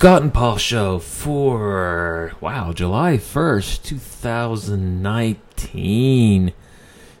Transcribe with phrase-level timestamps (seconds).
[0.00, 6.54] Scott and Paul show for wow July first, two thousand nineteen.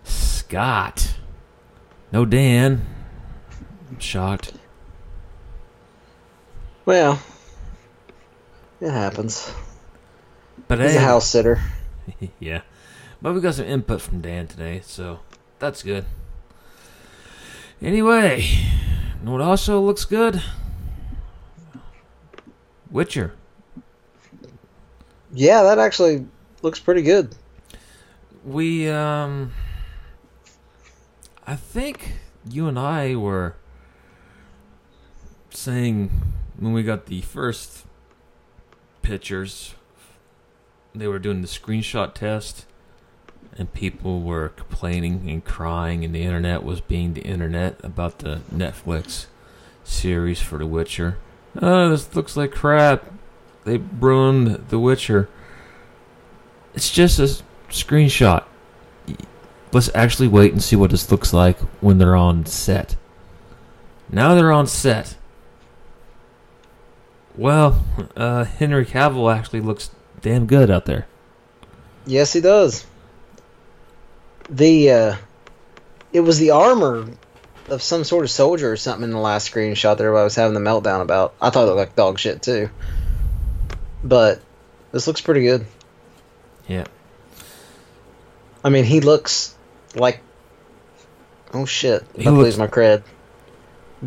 [0.02, 1.16] Scott,
[2.10, 2.86] no Dan.
[3.90, 4.54] I'm shocked.
[6.86, 7.20] Well,
[8.80, 9.52] it happens.
[10.66, 11.60] But He's hey, a house sitter.
[12.40, 12.62] yeah.
[13.20, 15.20] But we got some input from Dan today, so
[15.58, 16.06] that's good.
[17.82, 20.42] Anyway, you know what also looks good?
[22.90, 23.34] Witcher.
[25.32, 26.26] Yeah, that actually
[26.62, 27.34] looks pretty good.
[28.44, 29.52] We um
[31.46, 32.14] I think
[32.48, 33.56] you and I were
[35.50, 36.10] saying
[36.58, 37.84] when we got the first
[39.02, 39.74] pictures
[40.94, 42.66] they were doing the screenshot test
[43.56, 48.40] and people were complaining and crying and the internet was being the internet about the
[48.52, 49.26] Netflix
[49.84, 51.18] series for The Witcher.
[51.56, 53.04] Oh, this looks like crap.
[53.64, 55.28] They ruined The Witcher.
[56.74, 58.44] It's just a screenshot.
[59.72, 62.96] Let's actually wait and see what this looks like when they're on set.
[64.10, 65.16] Now they're on set.
[67.36, 67.84] Well,
[68.16, 71.06] uh, Henry Cavill actually looks damn good out there.
[72.06, 72.86] Yes, he does.
[74.48, 75.16] The uh,
[76.12, 77.06] it was the armor
[77.70, 80.34] of some sort of soldier or something in the last screenshot there that everybody was
[80.34, 81.34] having the meltdown about.
[81.40, 82.70] I thought it looked like dog shit too.
[84.04, 84.40] But
[84.92, 85.66] this looks pretty good.
[86.68, 86.84] Yeah.
[88.64, 89.54] I mean, he looks
[89.94, 90.20] like.
[91.52, 92.04] Oh shit!
[92.14, 93.02] He looks- lose my cred.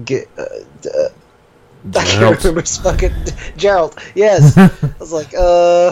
[0.05, 0.45] Get, uh,
[0.81, 1.09] d- uh,
[1.99, 3.11] I can't remember his fucking
[3.57, 3.97] Geralt.
[4.15, 5.91] Yes, I was like, uh,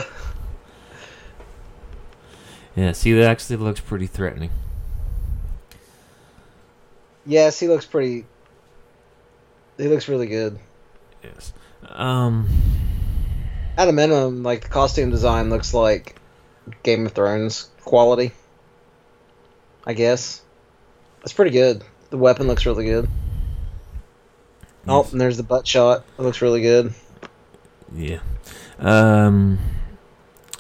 [2.76, 4.50] Yeah, see, that actually looks pretty threatening.
[7.26, 8.26] Yes, he looks pretty.
[9.78, 10.60] He looks really good.
[11.24, 11.54] Yes.
[11.88, 12.48] Um.
[13.78, 16.16] At a minimum, like the costume design looks like
[16.84, 18.32] Game of Thrones quality.
[19.86, 20.42] I guess
[21.24, 21.84] It's pretty good.
[22.12, 23.08] The weapon looks really good.
[24.88, 26.04] Oh, and there's the butt shot.
[26.18, 26.94] It looks really good.
[27.96, 28.20] Yeah.
[28.80, 29.60] Um.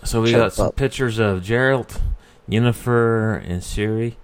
[0.03, 0.75] So we Shut got some up.
[0.75, 1.99] pictures of Geralt,
[2.49, 4.15] Yennefer, and Ciri.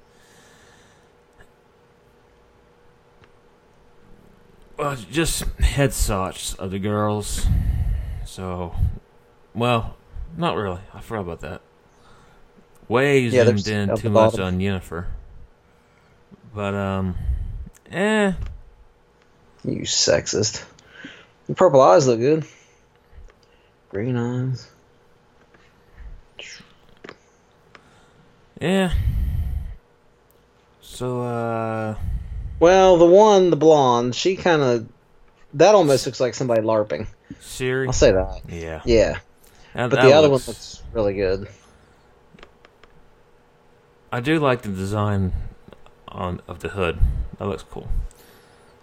[4.78, 7.46] Well, just headshots of the girls.
[8.26, 8.76] So,
[9.56, 9.98] well,
[10.38, 10.82] not really.
[10.94, 11.62] I forgot about that.
[12.88, 14.46] Way Yeah, zoomed in too much bottom.
[14.46, 15.06] on Yennefer.
[16.54, 17.16] But um,
[17.92, 18.34] eh,
[19.64, 20.64] You sexist.
[21.48, 22.46] The purple eyes look good.
[23.90, 24.68] Green eyes.
[28.62, 28.92] yeah.
[30.82, 31.96] So uh,
[32.60, 34.88] Well, the one, the blonde, she kind of.
[35.54, 37.08] That almost looks like somebody LARPing.
[37.42, 37.88] Ciri.
[37.88, 38.42] I'll say that.
[38.50, 38.82] Yeah.
[38.86, 39.20] Yeah.
[39.74, 41.48] But the other looks- one looks really good.
[44.12, 45.34] I do like the design
[46.08, 46.98] on of the hood.
[47.38, 47.88] That looks cool.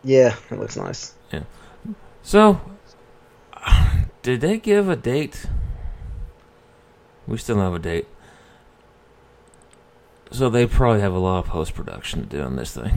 [0.05, 1.15] Yeah, it looks nice.
[1.33, 1.45] Yeah.
[2.23, 2.61] So,
[4.23, 5.47] did they give a date?
[7.27, 8.06] We still have a date.
[10.31, 12.93] So they probably have a lot of post production to do on this thing.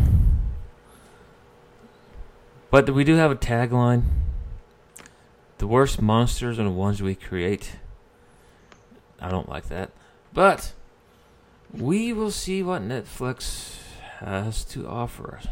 [2.69, 4.03] But we do have a tagline.
[5.57, 7.71] The worst monsters are the ones we create.
[9.19, 9.91] I don't like that.
[10.33, 10.73] But
[11.73, 13.77] we will see what Netflix
[14.19, 15.47] has to offer us.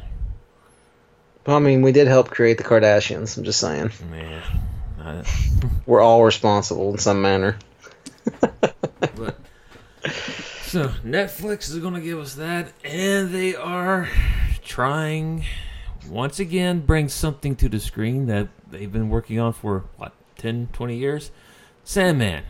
[1.45, 3.37] Well, I mean, we did help create the Kardashians.
[3.37, 3.91] I'm just saying.
[4.09, 4.41] Man.
[4.99, 5.23] I-
[5.85, 7.57] We're all responsible in some manner.
[9.15, 9.37] But
[10.63, 14.09] so Netflix is going to give us that, and they are
[14.63, 15.45] trying
[16.09, 20.69] once again bring something to the screen that they've been working on for what 10,
[20.73, 21.31] 20 years.
[21.83, 22.43] Sandman.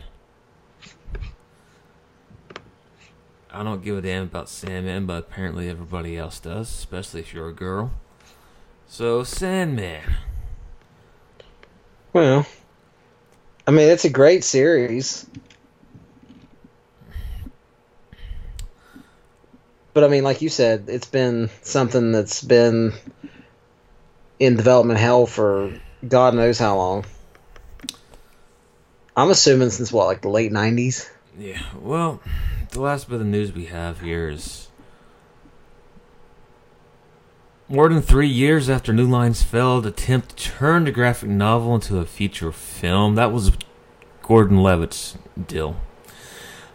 [3.50, 7.48] I don't give a damn about Sandman, but apparently everybody else does, especially if you're
[7.48, 7.92] a girl.
[8.86, 10.02] So Sandman.
[12.12, 12.46] Well,
[13.66, 15.26] I mean, it's a great series.
[19.94, 22.92] But I mean, like you said, it's been something that's been
[24.38, 25.72] in development hell for
[26.06, 27.04] God knows how long.
[29.16, 31.08] I'm assuming since what, like the late 90s?
[31.38, 32.20] Yeah, well,
[32.70, 34.68] the last bit of news we have here is
[37.68, 41.98] more than three years after New Line's failed attempt to turn the graphic novel into
[41.98, 43.14] a feature film.
[43.14, 43.52] That was
[44.22, 45.16] Gordon Levitt's
[45.46, 45.76] deal.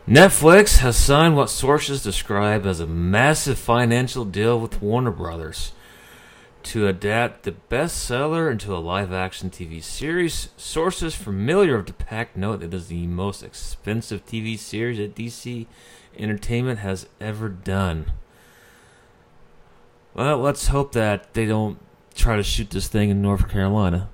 [0.08, 5.74] Netflix has signed what sources describe as a massive financial deal with Warner Brothers
[6.64, 10.50] to adapt the bestseller into a live-action TV series.
[10.58, 15.66] Sources familiar with the pack note it is the most expensive TV series that DC
[16.18, 18.12] Entertainment has ever done.
[20.14, 21.80] Well, let's hope that they don't
[22.16, 24.10] try to shoot this thing in North Carolina.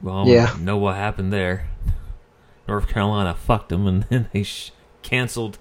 [0.00, 0.56] Well, Yeah.
[0.58, 1.68] know what happened there.
[2.68, 5.58] North Carolina fucked them, and then they sh- canceled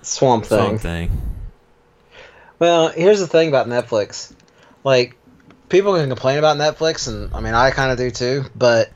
[0.00, 0.58] Swamp Thing.
[0.78, 1.20] Swamp Thing.
[2.62, 4.32] Well, here's the thing about Netflix.
[4.84, 5.16] Like,
[5.68, 8.88] people can complain about Netflix, and I mean, I kind of do too, but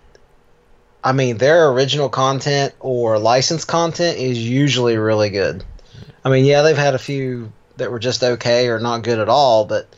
[1.02, 5.64] I mean, their original content or licensed content is usually really good.
[6.24, 9.28] I mean, yeah, they've had a few that were just okay or not good at
[9.28, 9.92] all, but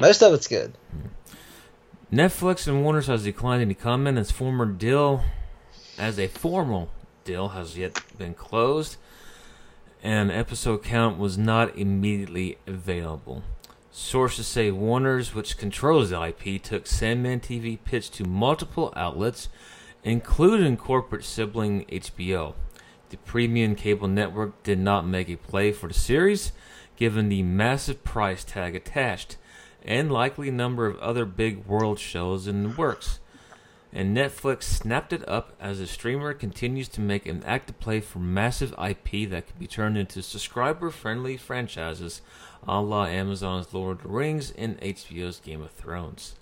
[0.00, 0.72] most of it's good.
[2.10, 5.22] Netflix and Warner's has declined any comment as former deal,
[5.98, 6.88] as a formal
[7.24, 8.96] deal has yet been closed,
[10.04, 13.42] and episode count was not immediately available.
[13.90, 19.48] Sources say Warner's, which controls the IP, took Sandman TV pitch to multiple outlets,
[20.02, 22.52] including corporate sibling HBO.
[23.08, 26.52] The premium cable network did not make a play for the series,
[26.96, 29.38] given the massive price tag attached
[29.82, 33.20] and likely number of other big world shows in the works.
[33.96, 38.18] And Netflix snapped it up as the streamer continues to make an active play for
[38.18, 42.20] massive IP that can be turned into subscriber friendly franchises
[42.66, 46.34] a la Amazon's Lord of the Rings and HBO's Game of Thrones.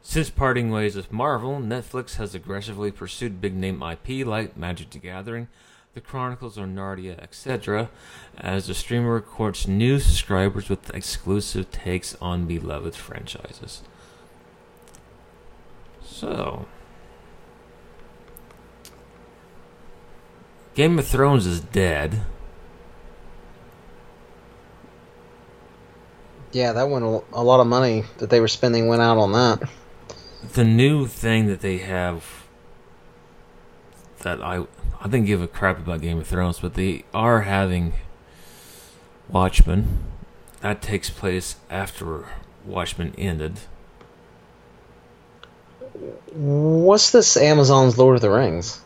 [0.00, 4.98] Since parting ways with Marvel, Netflix has aggressively pursued big name IP like Magic the
[4.98, 5.48] Gathering,
[5.92, 7.90] The Chronicles of Narnia, etc.,
[8.38, 13.82] as the streamer courts new subscribers with exclusive takes on beloved franchises.
[16.02, 16.66] So,
[20.78, 22.20] Game of Thrones is dead.
[26.52, 29.32] Yeah, that went a, a lot of money that they were spending went out on
[29.32, 29.68] that.
[30.52, 32.44] The new thing that they have
[34.20, 34.66] that I
[35.00, 37.94] I didn't give a crap about Game of Thrones, but they are having
[39.28, 40.04] Watchmen.
[40.60, 42.26] That takes place after
[42.64, 43.58] Watchmen ended.
[46.32, 48.80] What's this Amazon's Lord of the Rings?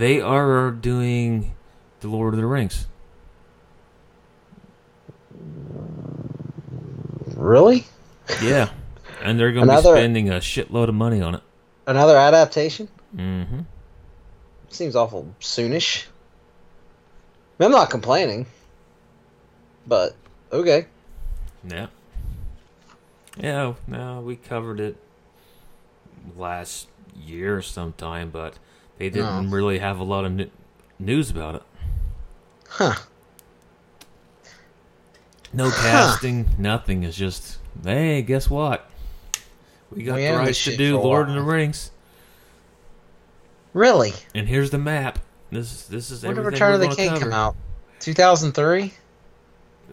[0.00, 1.54] They are doing
[2.00, 2.86] the Lord of the Rings.
[7.36, 7.84] Really?
[8.42, 8.70] Yeah,
[9.22, 11.42] and they're going to be spending a shitload of money on it.
[11.86, 12.88] Another adaptation?
[13.14, 13.60] Mm hmm
[14.70, 16.06] Seems awful soonish.
[16.06, 16.08] I
[17.58, 18.46] mean, I'm not complaining,
[19.86, 20.16] but
[20.50, 20.86] okay.
[21.68, 21.88] Yeah.
[23.36, 24.96] Yeah, no, we covered it
[26.34, 28.54] last year sometime, but
[29.00, 29.56] they didn't No.
[29.56, 30.38] really have a lot of
[30.98, 31.62] news about it.
[32.68, 32.94] Huh.
[35.52, 37.02] No casting, nothing.
[37.02, 38.88] It's just, hey, guess what?
[39.90, 41.90] We got We the rights to do Lord of the Rings,
[43.72, 44.12] Really?
[44.34, 45.18] and here's the map.
[45.50, 47.20] This is this is When did Return of the King cover.
[47.22, 47.56] come out?
[48.00, 48.92] 2003?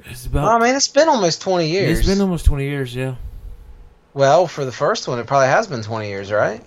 [0.05, 0.61] It's Oh, about.
[0.61, 1.97] man, it's been almost 20 years.
[1.99, 3.15] it's been almost twenty years, yeah.
[4.13, 6.61] well, for the first one, it probably has been 20 years, right?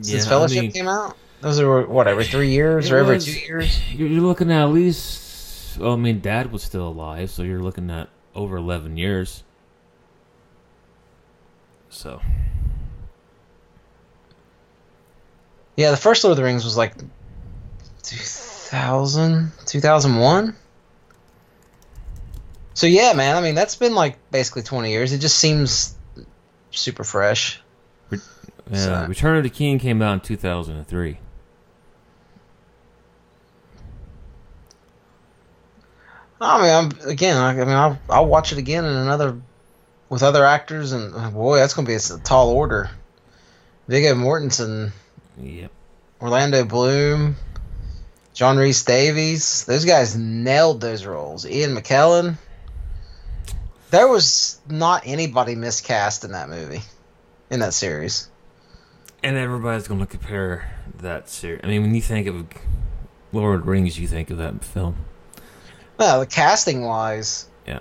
[0.00, 1.16] Since yeah, Fellowship I mean, came out?
[1.40, 3.92] Those are, what, every three years or every two years?
[3.92, 5.78] You're you're looking at at least.
[5.78, 9.44] Well, I mean, Dad was still alive, so you're looking at over eleven years.
[11.90, 12.20] So
[15.76, 16.94] Yeah, the first Lord of the Rings was like
[18.02, 20.56] 2000, 2001.
[22.74, 23.36] So yeah, man.
[23.36, 25.12] I mean, that's been like basically 20 years.
[25.12, 25.96] It just seems
[26.70, 27.60] super fresh.
[28.70, 31.18] Yeah, So- Return of the King came out in two thousand and three.
[36.40, 39.40] I mean, I'm, again, I, I mean, I'll, I'll watch it again in another
[40.10, 42.90] with other actors, and uh, boy, that's gonna be a tall order.
[43.88, 44.92] Viggo Mortensen,
[45.40, 45.70] Yep.
[46.20, 47.36] Orlando Bloom,
[48.34, 49.64] John Rhys-Davies.
[49.64, 51.46] Those guys nailed those roles.
[51.46, 52.36] Ian McKellen.
[53.90, 56.82] There was not anybody miscast in that movie,
[57.50, 58.28] in that series.
[59.24, 61.60] And everybody's going to compare that series.
[61.64, 62.46] I mean, when you think of
[63.32, 64.96] Lord of the Rings, you think of that film.
[65.98, 67.80] Well, the casting wise, Yeah.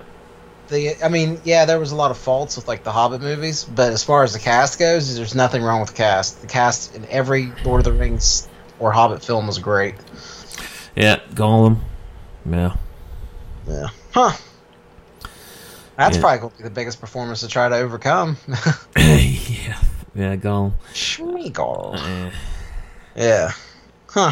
[0.70, 3.64] the I mean, yeah, there was a lot of faults with like the Hobbit movies,
[3.66, 6.40] but as far as the cast goes, there's nothing wrong with the cast.
[6.42, 8.48] The cast in every Lord of the Rings
[8.80, 9.96] or Hobbit film was great.
[10.96, 11.78] Yeah, Gollum.
[12.50, 12.76] Yeah.
[13.68, 13.88] Yeah.
[14.14, 14.32] Huh.
[15.98, 16.22] That's Yeah.
[16.22, 18.38] probably going to be the biggest performance to try to overcome.
[18.98, 19.78] yeah.
[20.16, 20.74] Yeah, go.
[20.94, 21.98] Sméagol.
[21.98, 22.32] Eh.
[23.16, 23.52] Yeah.
[24.08, 24.32] Huh.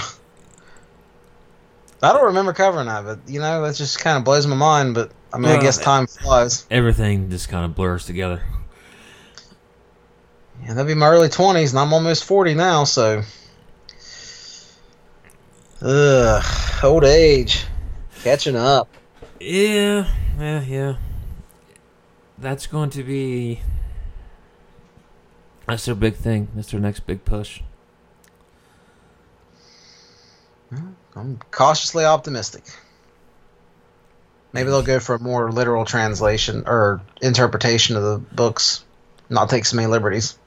[2.03, 4.95] I don't remember covering that, but you know that just kind of blows my mind.
[4.95, 6.65] But I mean, I guess time flies.
[6.71, 8.43] Everything just kind of blurs together.
[10.63, 12.85] Yeah, that'd be my early twenties, and I'm almost forty now.
[12.85, 13.21] So,
[15.81, 16.43] ugh,
[16.83, 17.65] old age,
[18.23, 18.87] catching up.
[19.39, 20.07] Yeah,
[20.39, 20.95] yeah, yeah.
[22.37, 23.61] That's going to be.
[25.71, 26.49] That's their big thing.
[26.53, 27.61] That's their next big push.
[31.15, 32.65] I'm cautiously optimistic.
[34.51, 38.83] Maybe they'll go for a more literal translation or interpretation of the books,
[39.29, 40.37] not take so many liberties.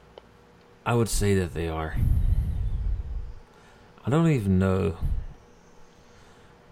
[0.84, 1.96] I would say that they are.
[4.04, 4.94] I don't even know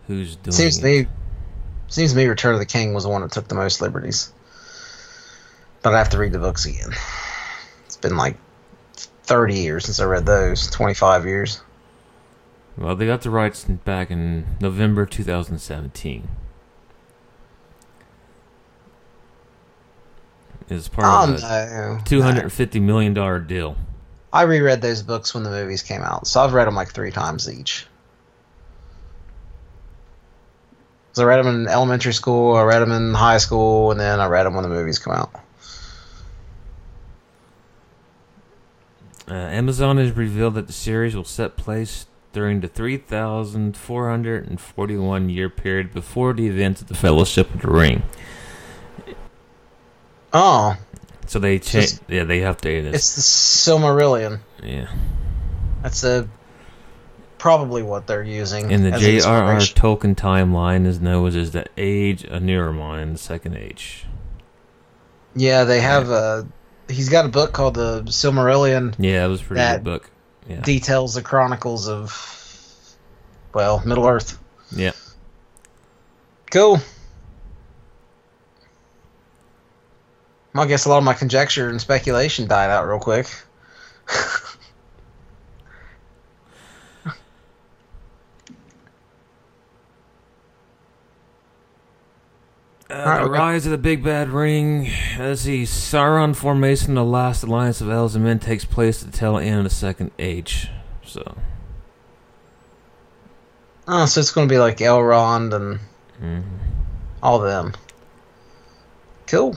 [0.09, 0.81] who's doing Seems it.
[0.83, 1.09] to me,
[1.89, 4.31] seems to me, Return of the King was the one that took the most liberties.
[5.81, 6.91] But I have to read the books again.
[7.87, 8.37] It's been like
[9.25, 10.69] thirty years since I read those.
[10.71, 11.63] Twenty-five years.
[12.77, 16.29] Well, they got the rights back in November 2017.
[20.71, 21.99] It's part Oh of a no!
[22.05, 23.77] $250 million deal.
[24.33, 27.11] I reread those books when the movies came out, so I've read them like three
[27.11, 27.87] times each.
[31.13, 34.19] So I read them in elementary school, I read them in high school, and then
[34.19, 35.31] I read them when the movies come out.
[39.29, 45.93] Uh, Amazon has revealed that the series will set place during the 3,441 year period
[45.93, 48.03] before the events of the Fellowship of the Ring.
[50.33, 50.77] Oh,
[51.27, 51.93] So they change.
[52.09, 52.95] Yeah, they updated it.
[52.95, 54.41] it's the Silmarillion.
[54.63, 54.89] Yeah.
[55.83, 56.27] That's a
[57.39, 58.71] probably what they're using.
[58.71, 59.57] In the J.R.R.
[59.59, 64.07] Tolkien timeline is known as the Age of Númenor, the Second Age.
[65.35, 66.47] Yeah, they have a.
[66.93, 68.95] He's got a book called the Silmarillion.
[68.99, 70.11] Yeah, it was a pretty good book.
[70.49, 70.61] Yeah.
[70.61, 72.97] Details the chronicles of,
[73.55, 74.39] well, Middle Earth.
[74.71, 74.93] yeah.
[76.51, 76.81] Cool.
[80.55, 83.27] Well, I guess a lot of my conjecture and speculation died out real quick.
[92.93, 93.31] Uh, the.
[93.31, 94.87] Rise of the Big Bad Ring.
[95.19, 99.17] As the Sauron formation, the last alliance of elves and men takes place at the
[99.17, 100.69] tail end of the Second Age.
[101.05, 101.37] So,
[103.89, 105.81] Oh, so it's going to be like Elrond and
[106.23, 106.43] mhm.
[107.23, 107.73] all them.
[109.27, 109.57] Cool.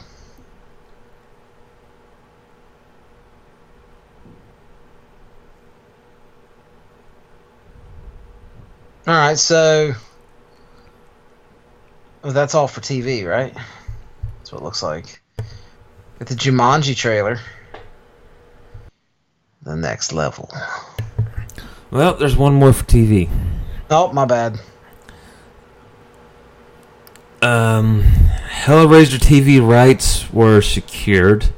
[9.08, 9.94] All right, so
[12.26, 13.54] oh, that's all for TV, right?
[14.40, 15.22] That's what it looks like.
[16.20, 17.40] Got the Jumanji trailer.
[19.62, 20.52] The next level.
[21.92, 23.30] well, there's one more for TV.
[23.90, 24.60] Oh, my bad.
[27.42, 28.02] Um,
[28.48, 31.50] Hellraiser TV rights were secured.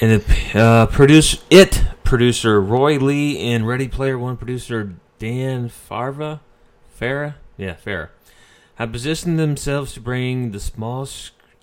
[0.00, 6.40] And it, uh, produce it producer Roy Lee and Ready Player One producer Dan Farva,
[7.00, 8.10] Farah, yeah Farah,
[8.76, 11.08] have positioned themselves to bring the small,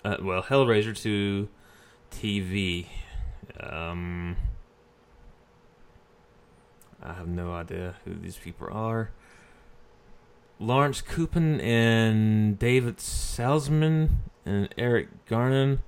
[0.04, 1.48] uh, well Hellraiser to
[2.10, 2.86] TV.
[3.60, 4.36] Um,
[7.02, 9.10] I have no idea who these people are.
[10.58, 14.10] Lawrence Kuppin and David Salzman
[14.46, 15.82] and Eric Garnon.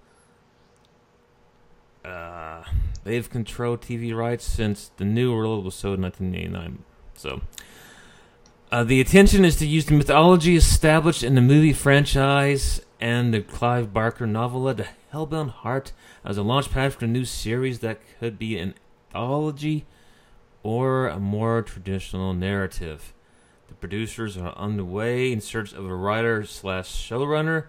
[2.05, 2.65] Uh,
[3.05, 6.85] they've controlled TV rights since the New World was sold in 1989.
[7.25, 7.41] So,
[8.71, 13.41] uh, the intention is to use the mythology established in the movie franchise and the
[13.41, 18.01] Clive Barker novella, The Hellbound Heart, as a launch pad for a new series that
[18.21, 18.75] could be an
[19.09, 19.87] anthology
[20.63, 23.15] or a more traditional narrative.
[23.69, 27.69] The producers are on the way in search of a writer slash showrunner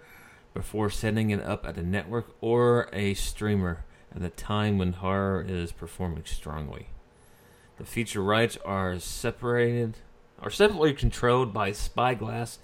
[0.53, 5.45] before setting it up at a network or a streamer at a time when horror
[5.47, 6.89] is performing strongly.
[7.77, 9.97] The feature rights are separated
[10.39, 12.59] are separately controlled by Spyglass,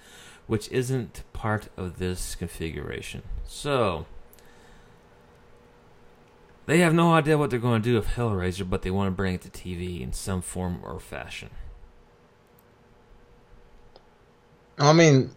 [0.47, 3.23] which isn't part of this configuration.
[3.45, 4.05] So
[6.65, 9.11] they have no idea what they're going to do with Hellraiser, but they want to
[9.11, 11.49] bring it to TV in some form or fashion.
[14.77, 15.31] I mean,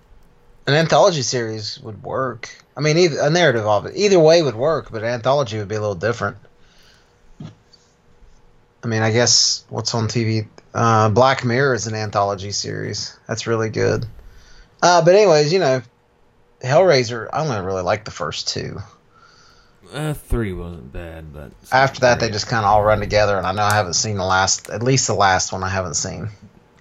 [0.67, 2.49] an anthology series would work.
[2.77, 3.97] I mean, either, a narrative of it.
[3.97, 6.39] Either way would work, but an anthology would be a little different.
[8.85, 10.47] I mean, I guess what's on TV?
[10.75, 13.19] Uh, Black Mirror is an anthology series.
[13.27, 14.05] That's really good.
[14.83, 15.83] Uh, but anyways, you know,
[16.61, 17.29] Hellraiser.
[17.33, 18.81] I only really like the first two.
[19.93, 23.47] Uh, three wasn't bad, but After that, they just kind of all run together, and
[23.47, 26.31] I know I haven't seen the last, at least the last one I haven't seen.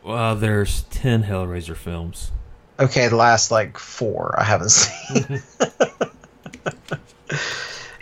[0.04, 2.32] Well, there's ten Hellraiser films.
[2.80, 5.42] Okay, the last like four I haven't seen.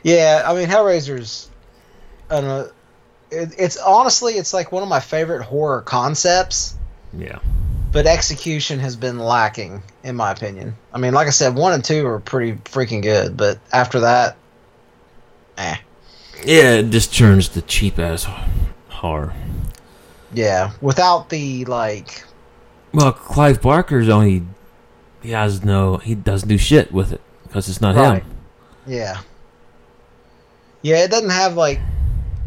[0.04, 1.50] yeah, I mean Hellraiser's.
[2.30, 2.72] I don't know.
[3.32, 6.76] It, it's honestly, it's like one of my favorite horror concepts,
[7.18, 7.40] Yeah.
[7.92, 10.76] but execution has been lacking, in my opinion.
[10.94, 14.36] I mean, like I said, one and two are pretty freaking good, but after that,
[15.58, 15.78] eh.
[16.44, 18.28] Yeah, it just turns to cheap ass
[18.90, 19.34] horror.
[20.34, 22.24] Yeah, without the like,
[22.94, 24.44] Well, Clive Barker's only
[25.22, 28.24] he has no he doesn't do shit with it because it's not Right.
[28.24, 28.32] him.
[28.88, 29.20] yeah,
[30.82, 31.80] yeah, it doesn't have like,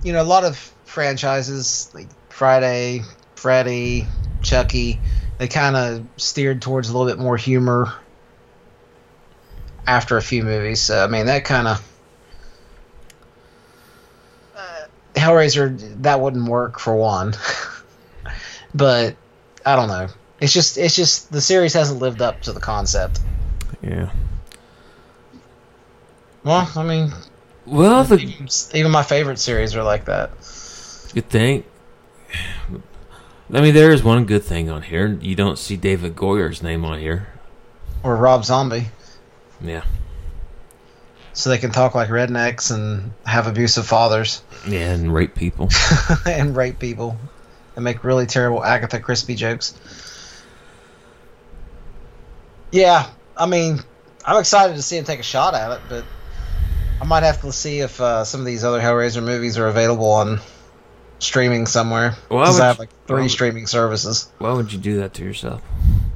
[0.02, 3.02] you know, a lot of franchises like Friday,
[3.34, 4.06] Freddy,
[4.42, 5.00] Chucky.
[5.38, 7.92] They kind of steered towards a little bit more humor
[9.86, 10.80] after a few movies.
[10.80, 11.92] So I mean, that kind of
[14.56, 14.84] uh,
[15.14, 17.34] Hellraiser that wouldn't work for one.
[18.74, 19.16] but
[19.66, 20.08] I don't know.
[20.40, 23.18] It's just it's just the series hasn't lived up to the concept.
[23.82, 24.10] Yeah.
[26.44, 27.10] Well, I mean,
[27.66, 30.30] Well, the even, even my favorite series are like that.
[31.14, 31.64] Good thing.
[33.52, 35.06] I mean, there is one good thing on here.
[35.20, 37.28] You don't see David Goyer's name on here.
[38.02, 38.88] Or Rob Zombie,
[39.62, 39.84] Yeah.
[41.32, 45.70] so they can talk like rednecks and have abusive fathers Yeah, and rape people.
[46.26, 47.16] and rape people
[47.76, 49.74] and make really terrible Agatha Christie jokes.
[52.72, 53.06] Yeah,
[53.36, 53.78] I mean,
[54.26, 56.04] I'm excited to see him take a shot at it, but
[57.00, 60.10] I might have to see if uh, some of these other Hellraiser movies are available
[60.10, 60.40] on
[61.18, 62.14] streaming somewhere.
[62.28, 64.30] Because I have like three would- streaming services.
[64.38, 65.62] Why would you do that to yourself?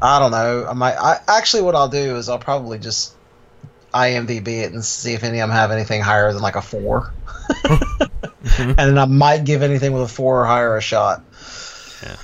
[0.01, 0.67] I don't know.
[0.69, 0.97] I might.
[0.97, 3.15] I actually, what I'll do is I'll probably just
[3.93, 7.13] IMDb it and see if any of them have anything higher than like a four,
[8.59, 11.25] and then I might give anything with a four or higher a shot.
[12.03, 12.17] Yeah.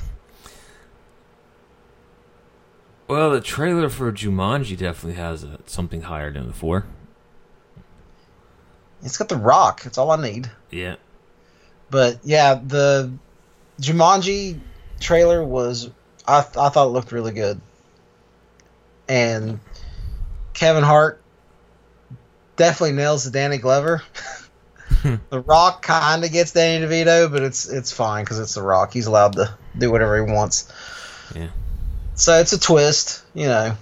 [3.08, 6.86] Well, the trailer for Jumanji definitely has a, something higher than the four.
[9.02, 9.82] It's got the Rock.
[9.84, 10.50] It's all I need.
[10.70, 10.96] Yeah.
[11.94, 13.12] But yeah, the
[13.80, 14.58] Jumanji
[14.98, 15.90] trailer was.
[16.26, 17.60] I I thought it looked really good,
[19.08, 19.60] and
[20.54, 21.22] Kevin Hart
[22.56, 24.02] definitely nails the Danny Glover.
[25.04, 28.92] the Rock kind of gets Danny DeVito, but it's it's fine because it's the Rock.
[28.92, 30.72] He's allowed to do whatever he wants.
[31.32, 31.50] Yeah.
[32.16, 33.76] So it's a twist, you know.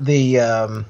[0.00, 0.86] The um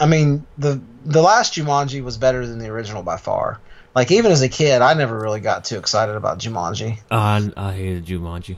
[0.00, 3.60] I mean, the the last Jumanji was better than the original by far.
[3.94, 6.98] Like even as a kid, I never really got too excited about Jumanji.
[7.10, 8.56] I, I hated Jumanji.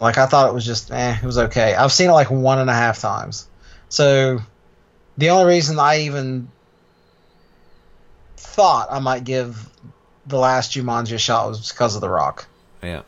[0.00, 1.74] Like I thought it was just eh, it was okay.
[1.74, 3.46] I've seen it like one and a half times.
[3.88, 4.38] So
[5.18, 6.48] the only reason I even
[8.36, 9.68] thought I might give
[10.26, 12.46] the last Jumanji a shot was because of The Rock.
[12.82, 13.02] Yeah.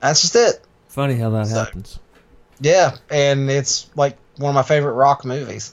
[0.00, 0.60] That's just it.
[0.88, 1.98] Funny how that So- happens.
[2.60, 5.72] Yeah, and it's like one of my favorite Rock movies.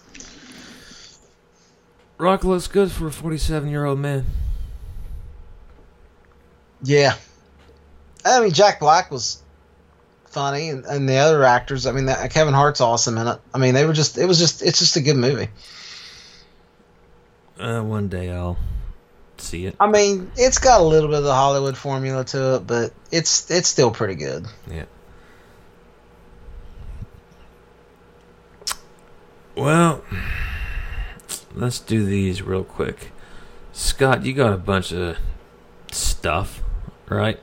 [2.22, 4.28] Rock looks good for a 47 year old man.
[6.84, 7.16] Yeah.
[8.24, 9.42] I mean, Jack Black was
[10.26, 11.88] funny, and, and the other actors.
[11.88, 13.40] I mean, that, Kevin Hart's awesome in it.
[13.56, 14.20] I mean, they were just.
[14.20, 14.62] It was just.
[14.62, 15.50] It's just a good movie.
[17.60, 18.60] Uh, one day I'll
[19.38, 19.76] see it.
[19.80, 23.50] I mean, it's got a little bit of the Hollywood formula to it, but it's
[23.50, 24.46] it's still pretty good.
[24.70, 24.86] Yeah.
[29.56, 30.04] Well,
[31.54, 33.12] let's do these real quick.
[33.74, 35.18] Scott, you got a bunch of
[35.92, 36.62] stuff,
[37.10, 37.40] right?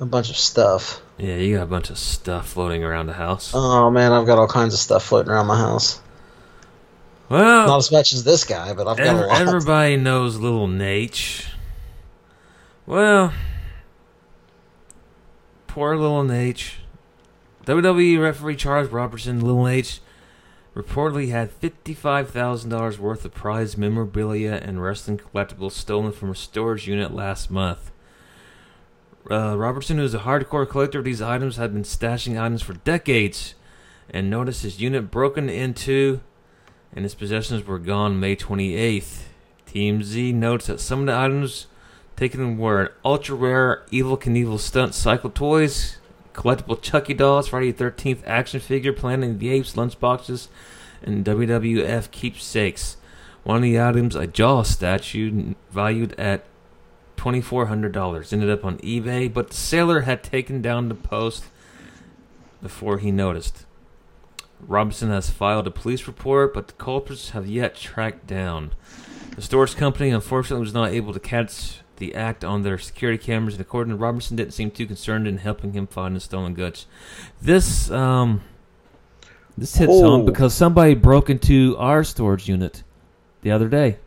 [0.00, 1.02] A bunch of stuff.
[1.18, 3.52] Yeah, you got a bunch of stuff floating around the house.
[3.54, 6.00] Oh man, I've got all kinds of stuff floating around my house.
[7.28, 9.40] well, Not as much as this guy, but I've got Ev- a lot.
[9.42, 11.46] everybody knows little Nate.
[12.86, 13.32] Well,
[15.66, 16.72] poor little Nate.
[17.66, 20.00] WWE referee Charles Robertson, Little Nate,
[20.74, 27.12] reportedly had $55,000 worth of prize memorabilia and wrestling collectibles stolen from a storage unit
[27.12, 27.90] last month.
[29.30, 32.74] Uh, Robertson, who is a hardcore collector of these items, had been stashing items for
[32.74, 33.54] decades
[34.08, 36.20] and noticed his unit broken into
[36.92, 39.22] and his possessions were gone May 28th.
[39.66, 41.66] TMZ notes that some of the items
[42.16, 45.98] taken were an ultra rare Evel Knievel stunt cycle toys,
[46.32, 50.48] collectible Chucky dolls, Friday the 13th action figure, Planet of the Apes lunchboxes,
[51.02, 52.96] and WWF keepsakes.
[53.42, 56.44] One of the items, a Jaw statue valued at
[57.16, 61.44] $2,400, ended up on eBay, but the seller had taken down the post
[62.62, 63.66] before he noticed.
[64.60, 68.72] Robinson has filed a police report, but the culprits have yet tracked down.
[69.36, 73.54] The storage company unfortunately was not able to catch the act on their security cameras,
[73.54, 76.86] and according to Robertson, didn't seem too concerned in helping him find the stolen goods.
[77.40, 78.42] This um,
[79.56, 80.02] this hits Oh.
[80.02, 82.82] home because somebody broke into our storage unit
[83.42, 83.98] the other day.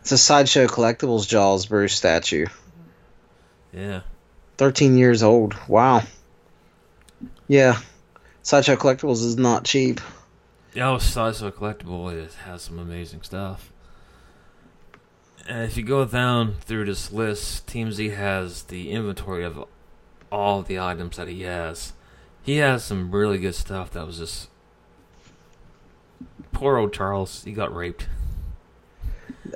[0.00, 2.46] It's a sideshow collectibles Jaws Bruce statue.
[3.72, 4.00] Yeah,
[4.58, 5.54] 13 years old.
[5.68, 6.02] Wow.
[7.48, 7.78] Yeah.
[8.42, 10.00] Sideshow collectibles is not cheap.
[10.74, 12.12] Yeah, size of collectible.
[12.12, 13.72] It has some amazing stuff.
[15.46, 19.64] And if you go down through this list, TMZ has the inventory of
[20.32, 21.92] all the items that he has.
[22.42, 24.48] He has some really good stuff that was just.
[26.52, 28.06] Poor old Charles, he got raped.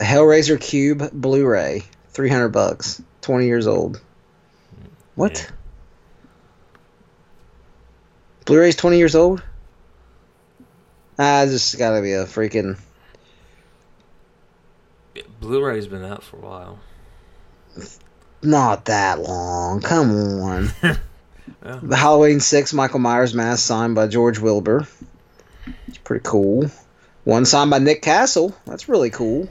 [0.01, 3.03] Hellraiser Cube Blu-ray, 300 bucks.
[3.23, 4.01] 20 years old.
[5.15, 5.39] What?
[5.39, 5.55] Yeah.
[8.45, 9.43] Blu-ray's 20 years old?
[11.19, 12.79] Ah, it's just gotta be a freaking.
[15.41, 16.79] Yeah, Blu-ray's been out for a while.
[18.43, 19.81] Not that long.
[19.81, 20.71] Come on.
[21.63, 24.87] Well, The Halloween 6 Michael Myers mask signed by George Wilbur.
[25.87, 26.71] It's pretty cool.
[27.25, 28.55] One signed by Nick Castle.
[28.67, 29.49] That's really cool.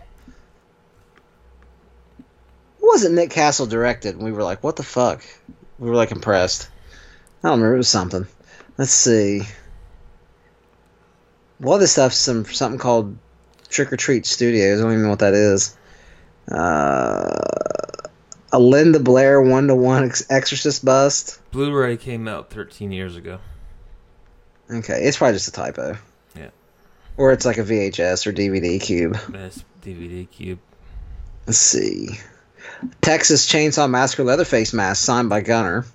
[2.80, 4.15] What was it Nick Castle directed?
[4.15, 5.23] And we were like, what the fuck?
[5.80, 6.69] We were like impressed.
[7.43, 7.76] I don't remember.
[7.76, 8.28] It was something.
[8.78, 9.41] Let's see.
[11.62, 13.17] A lot of this stuff's some something called
[13.69, 14.80] Trick or Treat Studios.
[14.80, 15.77] I don't even know what that is.
[16.51, 17.38] Uh,
[18.51, 21.39] a Linda Blair one to one Exorcist bust.
[21.51, 23.39] Blu-ray came out 13 years ago.
[24.69, 25.97] Okay, it's probably just a typo.
[26.36, 26.49] Yeah.
[27.17, 29.17] Or it's like a VHS or DVD cube.
[29.29, 30.60] That's DVD cube.
[31.45, 32.19] Let's see.
[33.01, 35.86] Texas Chainsaw Massacre Leatherface mask signed by Gunnar.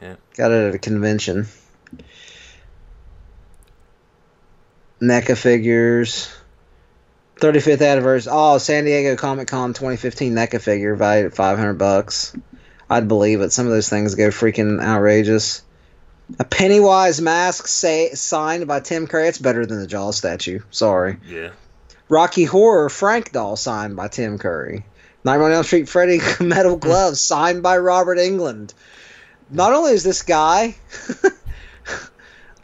[0.00, 0.16] Yeah.
[0.36, 1.46] Got it at a convention.
[5.00, 6.32] NECA figures.
[7.44, 8.32] 35th anniversary.
[8.34, 12.34] Oh, San Diego Comic Con 2015 NECA figure valued at 500 bucks.
[12.88, 13.52] I'd believe it.
[13.52, 15.62] Some of those things go freaking outrageous.
[16.38, 19.28] A Pennywise mask say, signed by Tim Curry.
[19.28, 20.60] It's better than the Jaws statue.
[20.70, 21.18] Sorry.
[21.26, 21.50] Yeah.
[22.08, 24.86] Rocky Horror Frank doll signed by Tim Curry.
[25.22, 26.80] Nightmare on Elm Street Freddy metal hmm.
[26.80, 28.72] gloves signed by Robert Englund.
[29.50, 30.76] Not only is this guy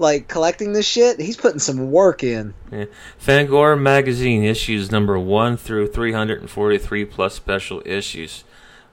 [0.01, 2.55] like collecting this shit, he's putting some work in.
[2.73, 2.87] Yeah.
[3.19, 8.45] Fangor magazine issues number 1 through 343 plus special issues.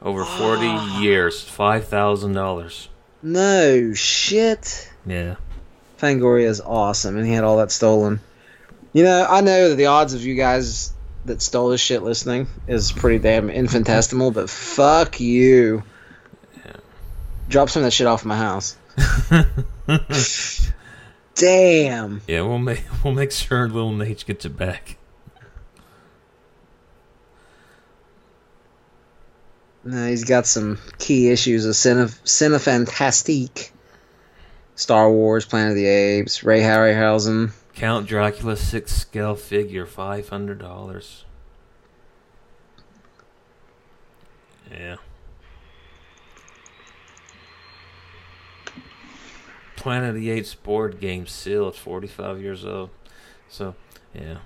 [0.01, 0.99] Over 40 ah.
[1.01, 2.87] years, $5,000.
[3.23, 4.91] No shit.
[5.05, 5.35] Yeah.
[5.97, 8.19] Fangoria is awesome, and he had all that stolen.
[8.93, 10.93] You know, I know that the odds of you guys
[11.25, 15.83] that stole this shit listening is pretty damn infinitesimal, but fuck you.
[16.63, 16.73] Yeah.
[17.49, 18.77] Drop some of that shit off my house.
[21.37, 22.21] Damn.
[22.27, 24.97] Yeah, we'll make we'll make sure little Nate gets it back.
[29.83, 33.69] No, he's got some key issues of Cine- Cinefantastique.
[34.75, 37.51] Star Wars, Planet of the Apes, Ray Harryhausen.
[37.73, 41.23] Count Dracula six scale figure, five hundred dollars.
[44.71, 44.97] Yeah.
[49.77, 52.89] Planet of the Apes board game sealed, forty five years old.
[53.49, 53.75] So,
[54.13, 54.39] yeah.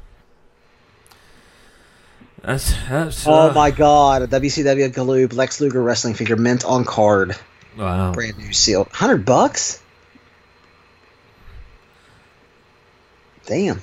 [2.43, 3.27] That's that's.
[3.27, 7.35] Oh uh, my god, a WCW Galoob Lex Luger wrestling figure mint on card.
[7.77, 8.11] Wow.
[8.11, 8.87] Brand new sealed.
[8.87, 9.81] 100 bucks?
[13.45, 13.81] Damn.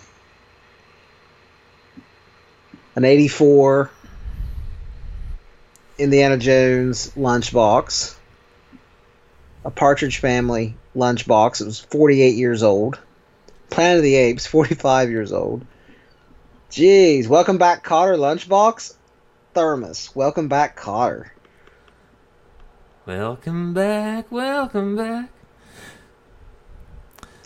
[2.95, 3.91] An 84
[5.99, 8.17] Indiana Jones lunchbox.
[9.65, 11.61] A Partridge Family lunchbox.
[11.61, 12.99] It was 48 years old.
[13.71, 15.65] Planet of the Apes, 45 years old.
[16.71, 18.95] Jeez, welcome back, Kotter lunchbox.
[19.55, 21.31] Thermos, welcome back, Kotter.
[23.07, 24.31] Welcome back.
[24.31, 25.31] Welcome back.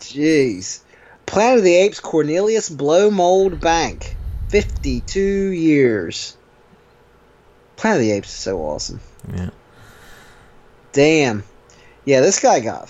[0.00, 0.80] Jeez.
[1.24, 4.16] Planet of the Apes Cornelius Blow Mold Bank.
[4.48, 6.36] 52 years.
[7.76, 9.00] Planet of the Apes is so awesome.
[9.32, 9.50] Yeah.
[10.92, 11.44] Damn.
[12.04, 12.88] Yeah, this guy got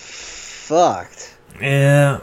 [0.63, 1.35] fucked.
[1.59, 2.21] Yeah.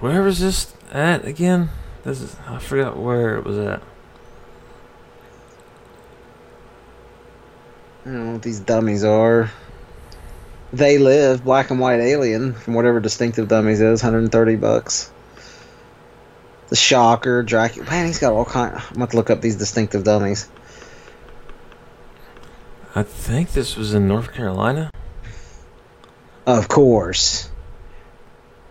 [0.00, 1.70] Where was this at again?
[2.04, 3.82] This is I forgot where it was at.
[8.04, 9.50] I don't know what these dummies are.
[10.74, 15.10] They live black and white alien from whatever distinctive dummies is, 130 bucks.
[16.68, 17.88] The Shocker, Dracula.
[17.88, 18.74] Man, he's got all kind.
[18.74, 20.46] I'm gonna to look up these distinctive dummies.
[22.94, 24.90] I think this was in North Carolina.
[26.46, 27.48] Of course.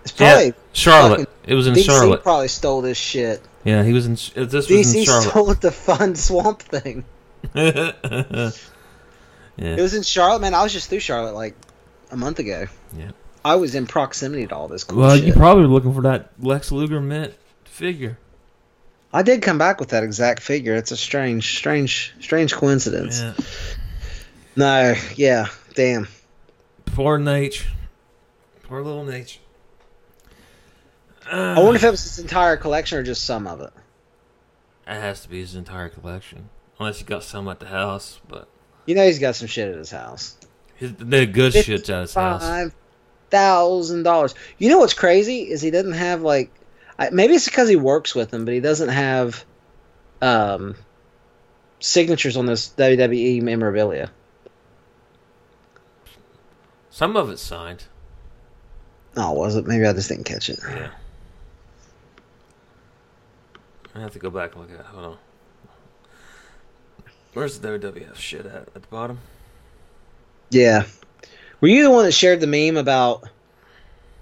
[0.04, 1.20] It's Yeah, probably Charlotte.
[1.20, 2.24] fucking It was in DC Charlotte.
[2.24, 3.42] probably stole this shit.
[3.64, 4.14] Yeah, he was in.
[4.14, 5.30] This was in Charlotte.
[5.30, 7.06] stole it to fund Swamp Thing.
[7.56, 8.52] yeah.
[9.58, 10.54] It was in Charlotte, man.
[10.54, 11.56] I was just through Charlotte like
[12.12, 12.68] a month ago.
[12.98, 13.12] Yeah.
[13.46, 15.26] I was in proximity to all this cool Well, shit.
[15.26, 17.34] you probably were looking for that Lex Luger mint
[17.66, 18.18] figure.
[19.12, 20.76] I did come back with that exact figure.
[20.76, 23.22] It's a strange, strange, strange coincidence.
[23.22, 23.34] Yeah.
[24.56, 26.08] No, yeah, damn.
[26.94, 27.66] Poor Nate.
[28.64, 29.40] Poor little Nate.
[31.32, 33.72] I wonder if it was his entire collection or just some of it.
[34.86, 38.20] It has to be his entire collection, unless he got some at the house.
[38.28, 38.48] But
[38.86, 40.36] You know he's got some shit at his house.
[40.76, 42.44] his, the good shit's at his house.
[42.44, 42.76] Five
[43.30, 44.36] thousand dollars.
[44.58, 46.52] You know what's crazy is he doesn't have like,
[47.00, 49.44] I- maybe it's because he works with them, but he doesn't have,
[50.22, 50.76] um,
[51.80, 54.12] signatures on this WWE memorabilia.
[56.94, 57.86] Some of it's signed.
[59.18, 59.66] Oh, was it?
[59.66, 60.60] Maybe I just didn't catch it.
[60.64, 60.90] Yeah.
[63.96, 64.86] I have to go back and look at it.
[64.86, 65.18] Hold on.
[67.34, 68.68] Where's the WWF shit at?
[68.76, 69.18] At the bottom?
[70.52, 70.86] Yeah.
[71.62, 73.28] Were you the one that shared the meme about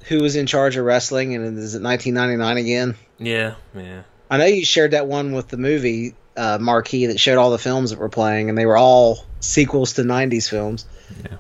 [0.08, 2.96] who was in charge of wrestling and is it 1999 again?
[3.20, 4.04] Yeah, yeah.
[4.30, 7.60] I know you shared that one with the movie uh, marquee that showed all the
[7.60, 10.86] films that were playing, and they were all sequels to 90s films.
[11.26, 11.36] Yeah.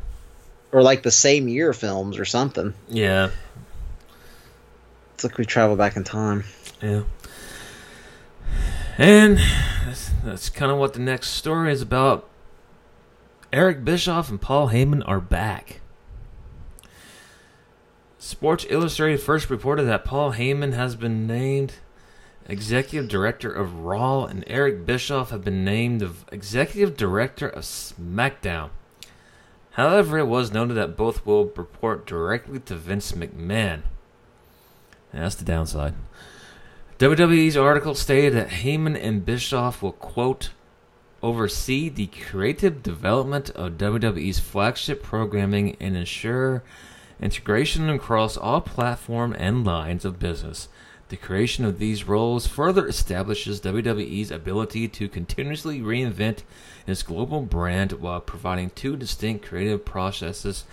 [0.71, 2.73] Or like the same year films or something.
[2.87, 3.31] Yeah,
[5.13, 6.43] It's like we travel back in time.
[6.81, 7.03] yeah.
[8.97, 9.39] And
[9.85, 12.27] that's, that's kind of what the next story is about.
[13.51, 15.81] Eric Bischoff and Paul Heyman are back.
[18.19, 21.73] Sports Illustrated first reported that Paul Heyman has been named
[22.47, 28.69] executive director of Raw, and Eric Bischoff have been named executive director of SmackDown.
[29.71, 33.83] However, it was noted that both will report directly to Vince McMahon.
[35.13, 35.93] And that's the downside.
[36.99, 40.51] WWE's article stated that Heyman and Bischoff will, quote,
[41.23, 46.63] oversee the creative development of WWE's flagship programming and ensure
[47.21, 50.67] integration across all platform and lines of business.
[51.11, 56.43] The creation of these roles further establishes WWE's ability to continuously reinvent
[56.87, 60.63] its global brand while providing two distinct creative processes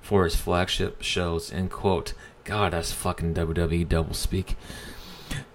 [0.00, 1.52] for its flagship shows.
[1.52, 2.14] End quote.
[2.44, 4.54] God, that's fucking WWE doublespeak.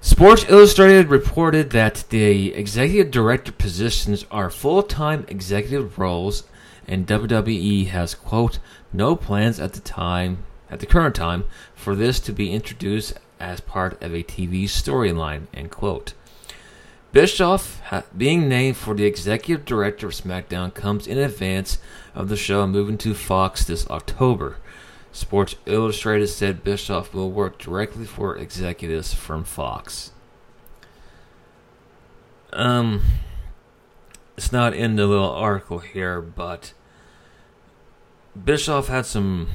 [0.02, 6.43] Sports Illustrated reported that the executive director positions are full-time executive roles,
[6.86, 8.60] and WWE has quote
[8.91, 13.60] no plans at the time at the current time for this to be introduced as
[13.60, 15.48] part of a TV storyline.
[15.54, 16.13] End quote.
[17.12, 17.82] Bischoff
[18.15, 21.78] being named for the executive director of SmackDown comes in advance
[22.13, 24.58] of the show moving to Fox this October.
[25.13, 30.12] Sports Illustrated said Bischoff will work directly for executives from Fox.
[32.52, 33.02] Um,
[34.36, 36.74] it's not in the little article here, but
[38.43, 39.48] Bischoff had some.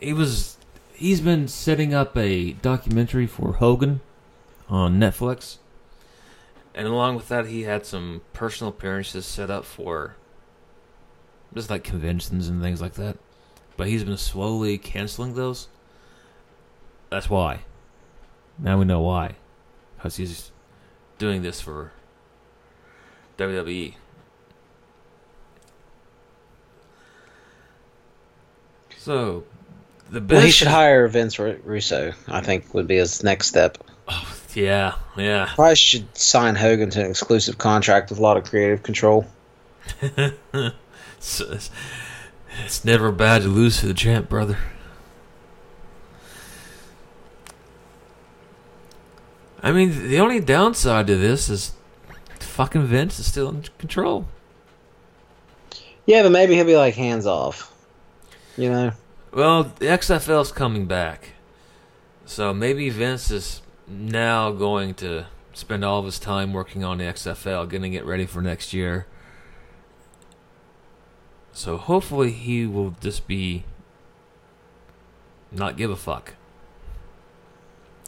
[0.00, 0.51] He was.
[1.02, 4.02] He's been setting up a documentary for Hogan
[4.68, 5.56] on Netflix.
[6.76, 10.14] And along with that, he had some personal appearances set up for
[11.52, 13.16] just like conventions and things like that.
[13.76, 15.66] But he's been slowly canceling those.
[17.10, 17.62] That's why.
[18.56, 19.34] Now we know why.
[19.96, 20.52] Because he's
[21.18, 21.90] doing this for.
[23.38, 23.94] WWE.
[28.96, 29.42] So,
[30.12, 30.36] the best.
[30.36, 33.78] Well, he should hire Vince Ru- Russo, I think, would be his next step.
[34.06, 35.50] Oh, yeah, yeah.
[35.54, 39.26] Probably should sign Hogan to an exclusive contract with a lot of creative control.
[41.22, 41.70] It's, it's,
[42.64, 44.58] it's never bad to lose to the champ, brother.
[49.62, 51.74] I mean, the only downside to this is
[52.40, 54.26] fucking Vince is still in control.
[56.04, 57.72] Yeah, but maybe he'll be like hands off.
[58.56, 58.92] You know?
[59.32, 61.30] Well, the XFL's coming back.
[62.26, 67.04] So maybe Vince is now going to spend all of his time working on the
[67.04, 69.06] XFL, getting it ready for next year.
[71.52, 73.64] So hopefully he will just be
[75.50, 76.34] not give a fuck.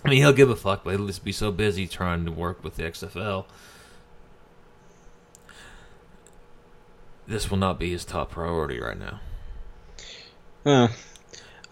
[0.04, 2.62] I mean, he'll give a fuck, but he'll just be so busy trying to work
[2.62, 3.46] with the XFL.
[7.26, 9.20] This will not be his top priority right now.
[10.64, 10.88] Huh.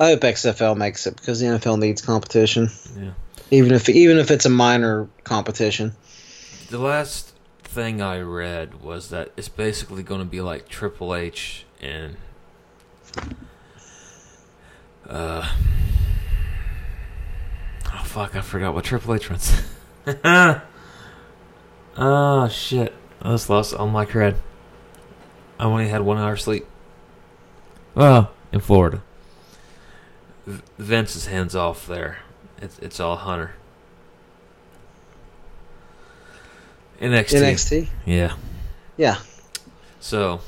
[0.02, 3.10] I hope XFL makes it because the NFL needs competition, Yeah.
[3.50, 5.92] even if even if it's a minor competition.
[6.70, 11.64] The last thing I read was that it's basically going to be like Triple H
[11.80, 12.16] and
[15.08, 15.46] Uh,
[17.86, 18.34] oh fuck!
[18.34, 19.62] I forgot what Triple H runs.
[21.96, 22.92] oh shit!
[23.20, 24.36] I just lost all my cred.
[25.60, 26.66] I only had one hour sleep.
[27.94, 29.02] Well, in Florida.
[30.46, 32.18] V- Vince's hands off there.
[32.60, 33.52] It's it's all Hunter.
[37.00, 37.40] NXT.
[37.40, 37.88] NXT.
[38.06, 38.36] Yeah.
[38.96, 39.18] Yeah.
[40.00, 40.40] So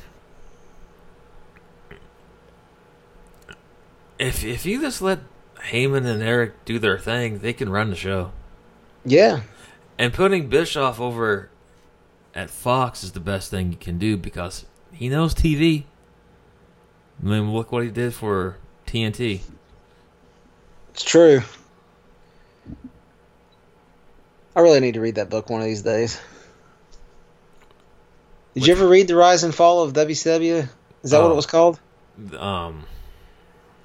[4.19, 5.21] if if you just let
[5.71, 8.33] Heyman and Eric do their thing, they can run the show.
[9.05, 9.43] Yeah.
[9.99, 11.51] And putting Bischoff over
[12.35, 15.85] at Fox is the best thing you can do because he knows TV.
[17.23, 19.41] I mean, look what he did for TNT.
[20.95, 21.43] It's true.
[24.57, 26.21] I really need to read that book one of these days.
[28.55, 30.69] Did you ever read The Rise and Fall of WCW?
[31.03, 31.33] Is that what Oh.
[31.33, 31.81] it was called?
[32.39, 32.85] Um,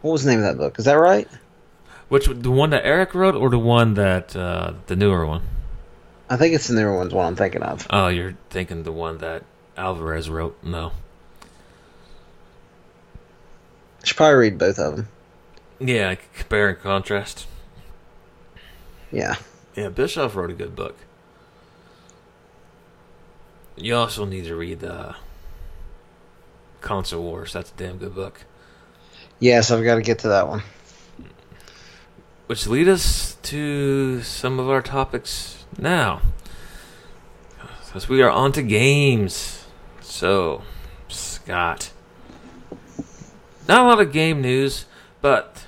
[0.02, 0.78] What was the name of that book?
[0.80, 1.28] Is that right?
[2.10, 5.42] which the one that Eric wrote or the one that uh, the newer one?
[6.30, 7.86] I think it's the newer one's what I'm thinking of.
[7.90, 9.44] Oh, you're thinking the one that
[9.78, 10.58] Alvarez wrote?
[10.64, 10.92] No.
[14.02, 15.08] I should probably read both of them.
[15.80, 17.48] Yeah, compare and contrast.
[19.12, 19.36] Yeah.
[19.76, 20.98] Yeah, Bischoff wrote a good book.
[23.76, 25.14] You also need to read uh,
[26.82, 27.54] Console Wars.
[27.54, 28.44] That's a damn good book.
[29.40, 30.64] Yes, I've got to get to that one.
[32.48, 36.22] Which lead us to some of our topics now.
[37.86, 39.66] Because we are on to games.
[40.02, 40.64] So,
[41.08, 41.92] Scott.
[43.68, 44.86] Not a lot of game news,
[45.22, 45.59] but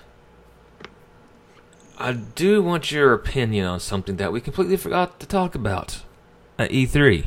[2.01, 6.01] I do want your opinion on something that we completely forgot to talk about
[6.57, 7.25] at E3.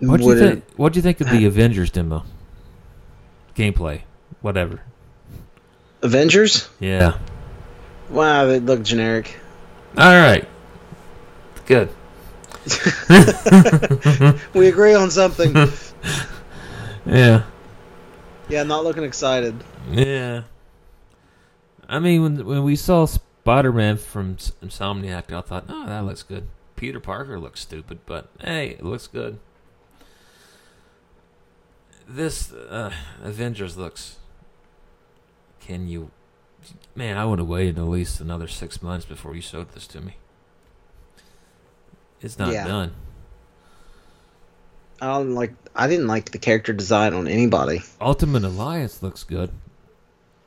[0.00, 0.64] What do you think?
[0.76, 2.24] What do you think of the Avengers demo?
[3.54, 4.02] Gameplay,
[4.40, 4.80] whatever.
[6.02, 6.68] Avengers?
[6.80, 7.18] Yeah.
[8.08, 9.38] Wow, they look generic.
[9.96, 10.48] All right.
[11.66, 11.88] Good.
[14.54, 15.54] we agree on something.
[17.06, 17.44] Yeah.
[18.48, 19.54] yeah, not looking excited.
[19.90, 20.42] Yeah.
[21.90, 26.22] I mean, when when we saw Spider-Man from S- Insomniac, I thought, oh, that looks
[26.22, 26.46] good.
[26.76, 29.38] Peter Parker looks stupid, but hey, it looks good.
[32.08, 34.16] This uh, Avengers looks.
[35.60, 36.10] Can you,
[36.94, 37.16] man?
[37.16, 40.16] I would have waited at least another six months before you showed this to me.
[42.20, 42.66] It's not Yeah.
[42.66, 42.92] done.
[45.02, 45.54] I don't like.
[45.74, 47.82] I didn't like the character design on anybody.
[48.00, 49.50] Ultimate Alliance looks good.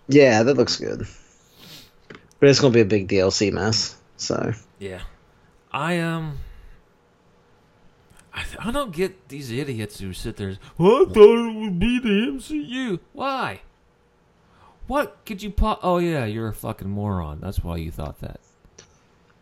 [0.08, 1.08] Yeah, that looks good.
[2.44, 3.96] But it's gonna be a big DLC mess.
[4.18, 5.00] So Yeah.
[5.72, 6.40] I um
[8.34, 10.58] I, I don't get these idiots who sit there.
[10.78, 13.00] Well, I thought it would be the MCU.
[13.14, 13.62] Why?
[14.88, 15.80] What could you pop?
[15.84, 17.40] Oh yeah, you're a fucking moron.
[17.40, 18.42] That's why you thought that.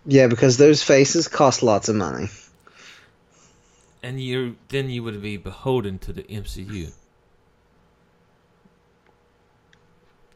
[0.05, 2.27] yeah, because those faces cost lots of money.
[4.03, 6.93] And you then you would be beholden to the MCU.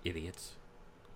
[0.03, 0.55] Idiots.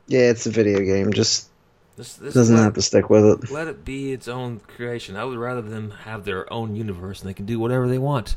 [0.10, 1.14] Yeah, it's a video game.
[1.14, 1.50] Just
[1.96, 3.52] This this doesn't let, have to stick with it.
[3.52, 5.16] let it be its own creation.
[5.16, 8.36] I would rather them have their own universe and they can do whatever they want.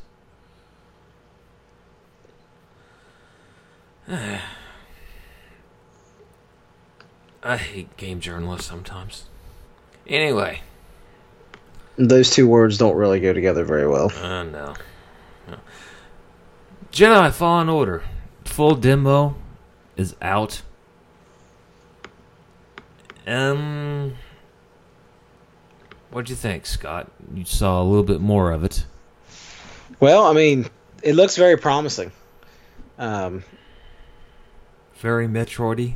[7.42, 9.24] I hate game journalists sometimes.
[10.06, 10.60] Anyway,
[11.96, 14.12] Those two words don't really go together very well.
[14.22, 14.74] uh, no.
[15.48, 15.56] no.
[16.92, 18.02] Jedi Fallen Order.
[18.44, 19.36] Full demo
[19.96, 20.62] is out.
[23.26, 24.14] Um,
[26.10, 27.10] what'd you think, Scott?
[27.34, 28.84] You saw a little bit more of it.
[30.00, 30.66] Well, I mean,
[31.02, 32.10] it looks very promising.
[32.98, 33.44] Um,
[34.96, 35.94] Very Metroidy.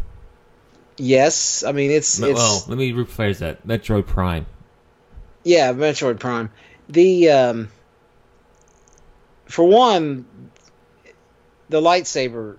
[0.96, 3.66] yes, I mean it's it's well, let me rephrase that.
[3.66, 4.46] Metroid Prime.
[5.44, 6.50] yeah, Metroid Prime.
[6.88, 7.68] The um,
[9.44, 10.26] for one,
[11.68, 12.58] the lightsaber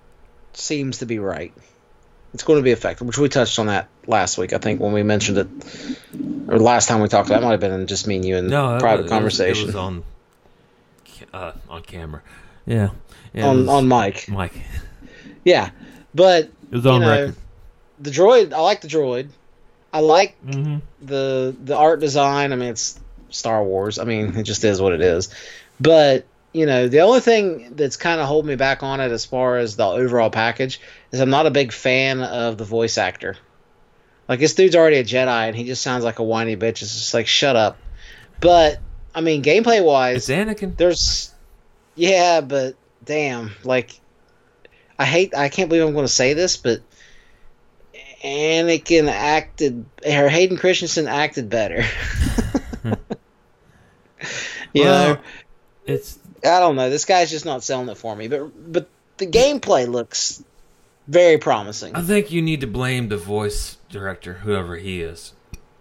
[0.54, 1.52] seems to be right.
[2.34, 4.52] It's going to be effective, which we touched on that last week.
[4.52, 5.48] I think when we mentioned it,
[6.48, 7.30] or last time we talked.
[7.30, 9.66] That might have been in just me and you in No, private was- conversation It
[9.68, 10.04] was, on,
[11.32, 12.22] uh, on camera.
[12.66, 12.90] Yeah.
[13.32, 14.28] yeah on was- on mic.
[14.28, 14.52] Mike.
[15.44, 15.70] Yeah,
[16.14, 17.34] but It was on you know, record.
[18.00, 18.52] the droid.
[18.52, 19.28] I like the droid.
[19.92, 20.76] I like Mm-hmm.
[21.06, 22.52] the the art design.
[22.52, 23.00] I mean, it's
[23.30, 23.98] Star Wars.
[23.98, 25.30] I mean, it just is what it is.
[25.80, 26.26] But
[26.58, 29.58] you know, the only thing that's kind of holding me back on it as far
[29.58, 30.80] as the overall package
[31.12, 33.36] is I'm not a big fan of the voice actor.
[34.28, 36.82] Like this dude's already a Jedi, and he just sounds like a whiny bitch.
[36.82, 37.78] It's just like shut up.
[38.40, 38.80] But
[39.14, 40.76] I mean, gameplay wise, It's Anakin.
[40.76, 41.32] there's
[41.94, 43.98] yeah, but damn, like
[44.98, 45.34] I hate.
[45.34, 46.80] I can't believe I'm going to say this, but
[48.24, 49.84] Anakin acted.
[50.04, 51.82] Or Hayden Christensen acted better.
[52.82, 52.92] Hmm.
[54.74, 55.20] you Well, know,
[55.86, 56.90] It's I don't know.
[56.90, 58.28] This guy's just not selling it for me.
[58.28, 60.42] But but the gameplay looks
[61.06, 61.94] very promising.
[61.96, 65.32] I think you need to blame the voice director, whoever he is,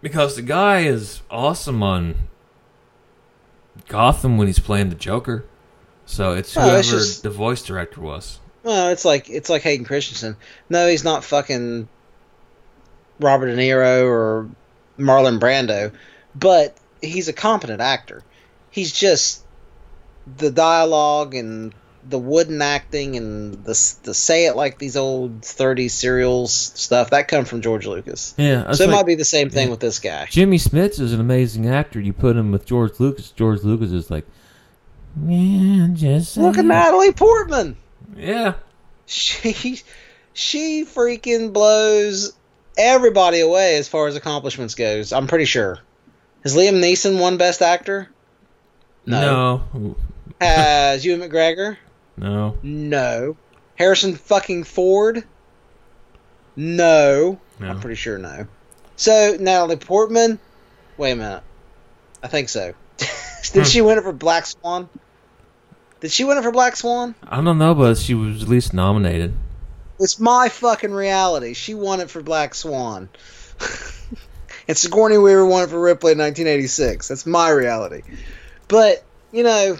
[0.02, 2.28] because the guy is awesome on
[3.88, 5.46] Gotham when he's playing the Joker.
[6.06, 8.40] So it's whoever it's just- the voice director was.
[8.64, 10.36] Well, it's like it's like Hayden Christensen.
[10.70, 11.88] No, he's not fucking
[13.20, 14.50] Robert De Niro or
[15.00, 15.94] Marlon Brando,
[16.36, 18.24] but he's a competent actor.
[18.70, 19.44] He's just
[20.38, 21.74] the dialogue and
[22.10, 27.28] the wooden acting and the the say it like these old 30s serials stuff that
[27.28, 28.34] come from George Lucas.
[28.38, 29.72] Yeah, so it like- might be the same thing yeah.
[29.72, 30.28] with this guy.
[30.30, 32.00] Jimmy Smits is an amazing actor.
[32.00, 33.32] You put him with George Lucas.
[33.32, 34.26] George Lucas is like,
[35.26, 36.66] yeah, just Look at.
[36.66, 37.76] Natalie Portman.
[38.16, 38.54] Yeah,
[39.06, 39.82] she
[40.34, 42.34] she freaking blows
[42.78, 45.12] everybody away as far as accomplishments goes.
[45.12, 45.80] I'm pretty sure.
[46.44, 48.10] Has Liam Neeson won Best Actor?
[49.06, 49.96] no,
[50.42, 51.78] Has Ewan McGregor?
[52.18, 53.38] no, No.
[53.76, 55.24] Harrison fucking Ford?
[56.56, 57.40] No.
[57.60, 57.68] no.
[57.68, 58.48] I'm pretty sure no.
[58.96, 60.40] So Natalie Portman?
[60.98, 61.44] Wait a minute.
[62.24, 62.74] I think so.
[63.48, 63.60] Hmm.
[63.60, 64.90] Did she win it for Black Swan?
[66.02, 67.16] Did she win it for Black Swan?
[67.24, 69.34] I don't know, but she was at least nominated.
[70.00, 71.54] It's my fucking reality.
[71.54, 73.10] She won it for Black Swan.
[74.68, 77.08] and Sigourney Weaver won it for Ripley in 1986.
[77.08, 78.02] That's my reality.
[78.68, 79.78] But, you know,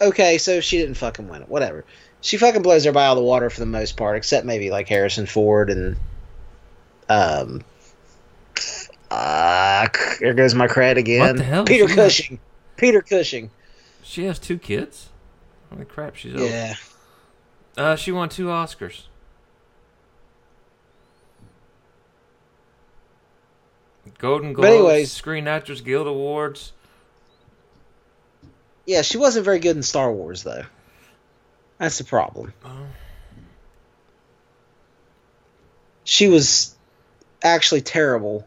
[0.00, 1.48] okay, so she didn't fucking win it.
[1.48, 1.84] Whatever.
[2.20, 4.88] She fucking blows everybody out of the water for the most part, except maybe like
[4.88, 5.96] Harrison Ford and.
[7.08, 7.64] Um.
[9.10, 9.88] Uh,
[10.20, 11.20] there goes my cred again.
[11.20, 11.64] What the hell?
[11.64, 12.38] Peter She Cushing.
[12.76, 13.50] Peter Cushing.
[14.04, 15.08] She has two kids.
[15.72, 16.48] Holy crap, she's old.
[16.48, 16.74] Yeah.
[17.76, 19.04] Uh, she won two Oscars.
[24.18, 26.72] Golden Globes, anyways- Screen Actors Guild Awards.
[28.90, 30.64] Yeah, she wasn't very good in Star Wars, though.
[31.78, 32.52] That's the problem.
[32.64, 32.86] Oh.
[36.02, 36.74] She was
[37.40, 38.44] actually terrible.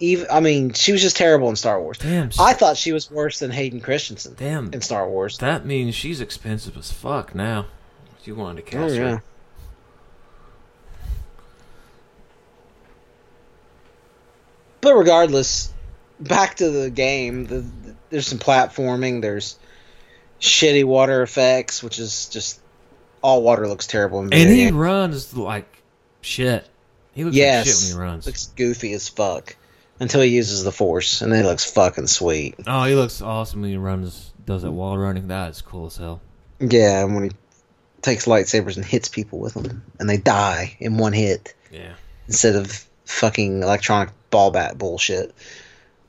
[0.00, 1.98] Even, I mean, she was just terrible in Star Wars.
[1.98, 4.72] Damn, I thought she was worse than Hayden Christensen damn.
[4.72, 5.38] in Star Wars.
[5.38, 7.66] That means she's expensive as fuck now.
[8.24, 9.00] You wanted to Oh, cast yeah.
[9.10, 9.22] her.
[14.80, 15.72] But regardless,
[16.18, 17.46] back to the game.
[17.46, 19.22] The, the- there's some platforming.
[19.22, 19.58] There's
[20.40, 22.60] shitty water effects, which is just
[23.22, 25.82] all water looks terrible in And he runs like
[26.20, 26.66] shit.
[27.12, 27.66] He looks Yes.
[27.66, 28.26] like shit when he runs.
[28.26, 29.56] looks goofy as fuck
[29.98, 32.54] until he uses the force, and then he looks fucking sweet.
[32.66, 35.28] Oh, he looks awesome when he runs, does that while running.
[35.28, 36.20] That is cool as hell.
[36.60, 37.30] Yeah, and when he
[38.00, 41.92] takes lightsabers and hits people with them, and they die in one hit Yeah.
[42.28, 45.34] instead of fucking electronic ball bat bullshit.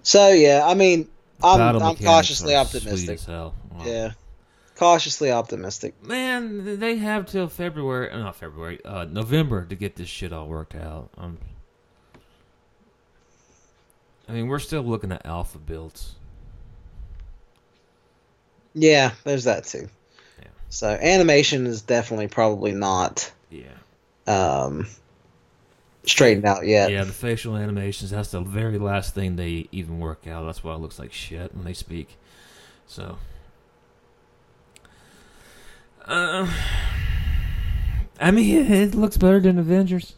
[0.04, 1.10] So yeah, I mean,
[1.44, 3.20] I'm, I'm cautiously optimistic.
[3.28, 3.54] Wow.
[3.86, 4.12] Yeah,
[4.76, 6.04] cautiously optimistic.
[6.04, 10.48] Man, they have till February, uh, not February, uh, November to get this shit all
[10.48, 11.10] worked out.
[11.18, 11.38] Um,
[14.28, 16.16] I mean, we're still looking at alpha builds.
[18.74, 19.90] Yeah, there's that too.
[20.40, 20.48] Yeah.
[20.70, 23.66] So animation is definitely probably not Yeah.
[24.28, 24.88] um,
[26.06, 26.92] straightened out yet.
[26.92, 30.46] Yeah, the facial animations, that's the very last thing they even work out.
[30.46, 32.18] That's why it looks like shit when they speak.
[32.88, 33.18] So.
[36.06, 36.52] Uh,
[38.20, 40.16] I mean, it, looks better than Avengers.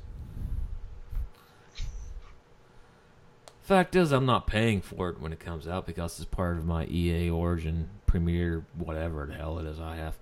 [3.62, 6.66] Fact is, I'm not paying for it when it comes out because it's part of
[6.66, 10.18] my EA Origin Premier, whatever the hell it is I have.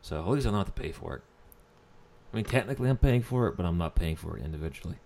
[0.00, 1.22] So at least I don't have to pay for it.
[2.32, 4.96] I mean, technically I'm paying for it, but I'm not paying for it individually.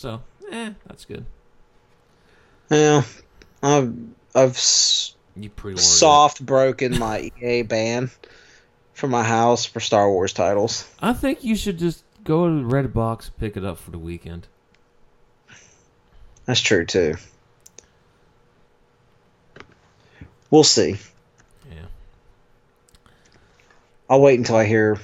[0.00, 1.26] So, eh, that's good.
[2.70, 3.02] Yeah,
[3.62, 3.94] I've
[4.34, 4.56] I've
[5.36, 8.10] You soft broken my EA ban
[8.94, 10.88] from my house for Star Wars titles.
[11.02, 14.46] I think you should just go to Redbox, pick it up for the weekend.
[16.46, 17.16] That's true too.
[20.50, 20.96] We'll see.
[21.70, 21.86] Yeah.
[24.08, 24.98] I'll wait until I hear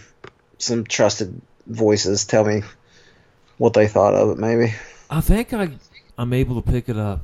[0.57, 2.63] some trusted voices tell me
[3.59, 4.39] what they thought of it.
[4.39, 4.75] Maybe.
[5.11, 5.71] I think I
[6.19, 7.21] I'm able to pick it up.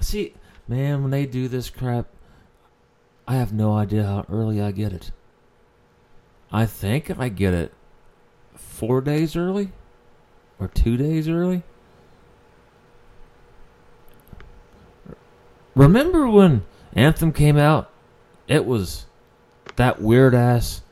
[0.00, 0.34] See,
[0.66, 2.06] man, when they do this crap,
[3.26, 5.10] I have no idea how early I get it.
[6.50, 7.72] I think I get it
[8.54, 9.70] four days early
[10.58, 11.62] or two days early.
[15.74, 17.90] Remember when Anthem came out?
[18.48, 19.06] It was
[19.76, 20.82] that weird ass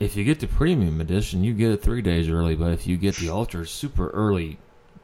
[0.00, 2.54] if you get the premium edition, you get it three days early.
[2.54, 4.58] But if you get the ultra super early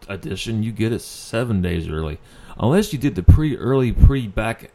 [0.08, 2.18] edition, you get it seven days early.
[2.58, 4.70] Unless you did the pre early, pre back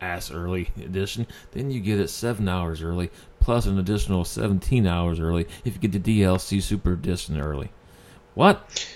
[0.00, 3.10] ass early edition, then you get it seven hours early,
[3.40, 7.70] plus an additional 17 hours early if you get the DLC Super Edition early.
[8.34, 8.86] What?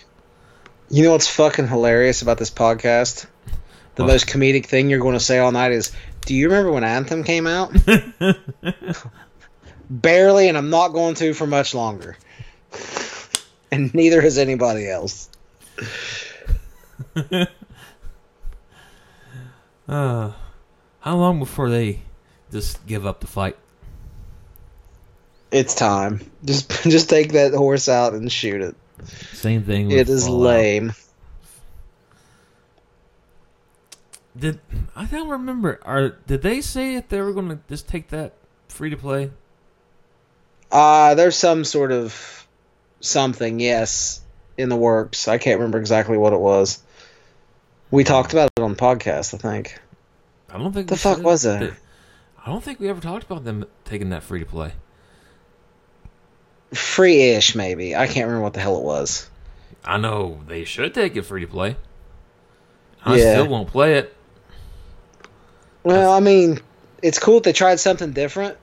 [0.90, 3.26] You know what's fucking hilarious about this podcast?
[3.94, 4.12] The What?
[4.12, 5.92] most comedic thing you're going to say all night is,
[6.26, 7.74] "Do you remember when Anthem came out?"
[9.88, 12.16] Barely, and I'm not going to for much longer.
[13.72, 15.28] And neither has anybody else.
[19.88, 20.32] Uh,
[21.00, 22.02] how long before they
[22.50, 23.56] just give up the fight?
[25.52, 26.28] It's time.
[26.44, 28.74] Just just take that horse out and shoot it.
[29.32, 29.86] Same thing.
[29.86, 30.40] With It is Fallout.
[30.40, 30.92] lame.
[34.36, 34.58] Did
[34.96, 35.78] I don't remember?
[35.84, 38.34] Are did they say if they were going to just take that
[38.68, 39.30] free to play?
[40.70, 42.46] Uh there's some sort of
[43.00, 44.20] something, yes,
[44.58, 45.28] in the works.
[45.28, 46.82] I can't remember exactly what it was.
[47.90, 49.78] We talked about it on the podcast, I think.
[50.50, 51.72] I don't think The fuck was it.
[52.44, 54.72] I don't think we ever talked about them taking that free to play.
[56.74, 57.94] Free-ish, maybe.
[57.94, 59.28] I can't remember what the hell it was.
[59.84, 61.76] I know they should take it free to play.
[63.04, 63.32] I Yeah.
[63.32, 64.14] still won't play it.
[65.84, 66.60] Well, I mean,
[67.02, 68.58] it's cool that they tried something different,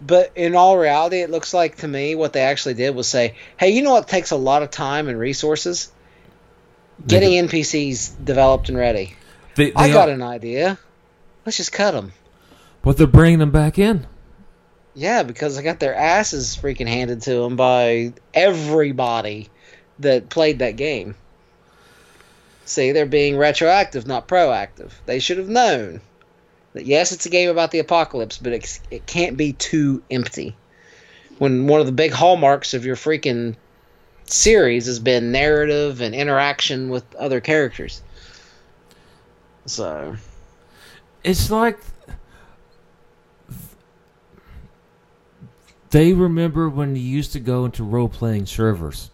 [0.00, 3.34] but in all reality, it looks like to me what they actually did was say,
[3.58, 5.90] "Hey, you know what takes a lot of time and resources?
[7.06, 9.14] Getting NPCs developed and ready.
[9.54, 10.78] They, I got are- an idea.
[11.44, 12.12] Let's just cut them."
[12.82, 14.06] but they're bringing them back in.
[14.94, 19.48] Yeah, because I got their asses freaking handed to them by everybody
[19.98, 21.14] that played that game.
[22.64, 24.90] See, they're being retroactive, not proactive.
[25.06, 26.00] They should have known
[26.78, 30.56] that yes, it's a game about the apocalypse, but it's, it can't be too empty.
[31.38, 33.56] When one of the big hallmarks of your freaking
[34.26, 38.00] series has been narrative and interaction with other characters.
[39.66, 40.16] So,
[41.24, 41.80] It's like
[45.90, 49.10] they remember when you used to go into role playing servers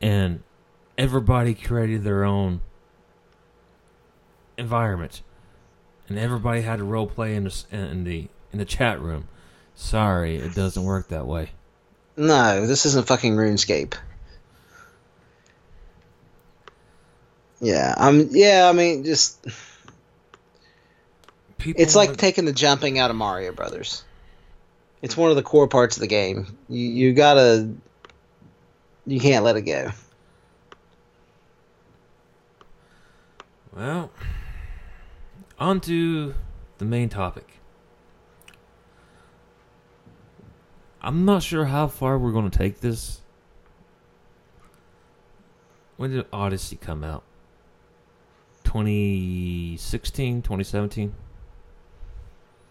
[0.00, 0.42] and
[0.96, 2.62] everybody created their own
[4.56, 5.20] environment
[6.10, 9.28] and everybody had to role play in the in the in the chat room.
[9.74, 11.52] Sorry, it doesn't work that way.
[12.18, 13.94] no, this isn't fucking RuneScape.
[17.62, 18.28] Yeah, I'm.
[18.30, 19.46] Yeah, I mean, just
[21.60, 24.02] People it's like taking the jumping out of Mario Brothers.
[25.02, 26.56] It's one of the core parts of the game.
[26.68, 27.70] You you gotta.
[29.06, 29.90] You can't let it go.
[33.74, 34.10] Well,
[35.60, 36.34] on to
[36.78, 37.60] the main topic.
[41.02, 43.20] I'm not sure how far we're going to take this.
[45.96, 47.22] When did Odyssey come out?
[48.64, 51.14] 2016, 2017?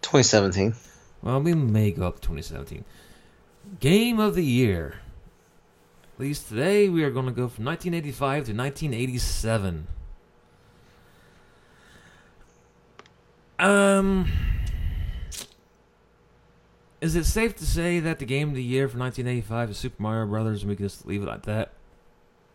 [0.02, 0.74] 2017.
[1.22, 2.84] Well, we may go up to 2017.
[3.78, 5.00] Game of the Year.
[6.14, 9.86] At least today we are going to go from 1985 to 1987.
[13.60, 14.30] Um,
[17.00, 20.02] is it safe to say that the game of the year for 1985 is Super
[20.02, 21.72] Mario Brothers, and we can just leave it like that?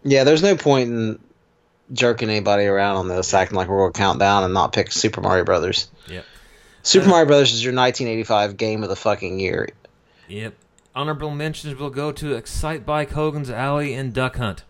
[0.03, 1.19] Yeah, there's no point in
[1.93, 4.91] jerking anybody around on this, acting like we're going to count down and not pick
[4.91, 5.89] Super Mario Brothers.
[6.07, 6.25] Yep.
[6.83, 9.69] Super Uh, Mario Brothers is your 1985 game of the fucking year.
[10.27, 10.55] Yep.
[10.95, 14.63] Honorable mentions will go to Excitebike, Hogan's Alley, and Duck Hunt.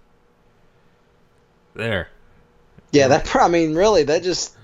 [1.76, 2.10] There.
[2.92, 3.36] Yeah, that.
[3.36, 4.56] I mean, really, that just.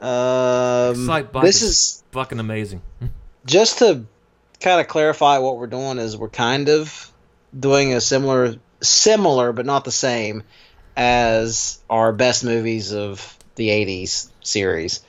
[0.00, 1.06] Um,
[1.42, 2.82] this is- Fucking amazing.
[3.46, 4.04] just to
[4.60, 7.10] kind of clarify what we're doing is we're kind of
[7.58, 10.42] doing a similar similar but not the same
[10.96, 15.02] as our best movies of the 80s series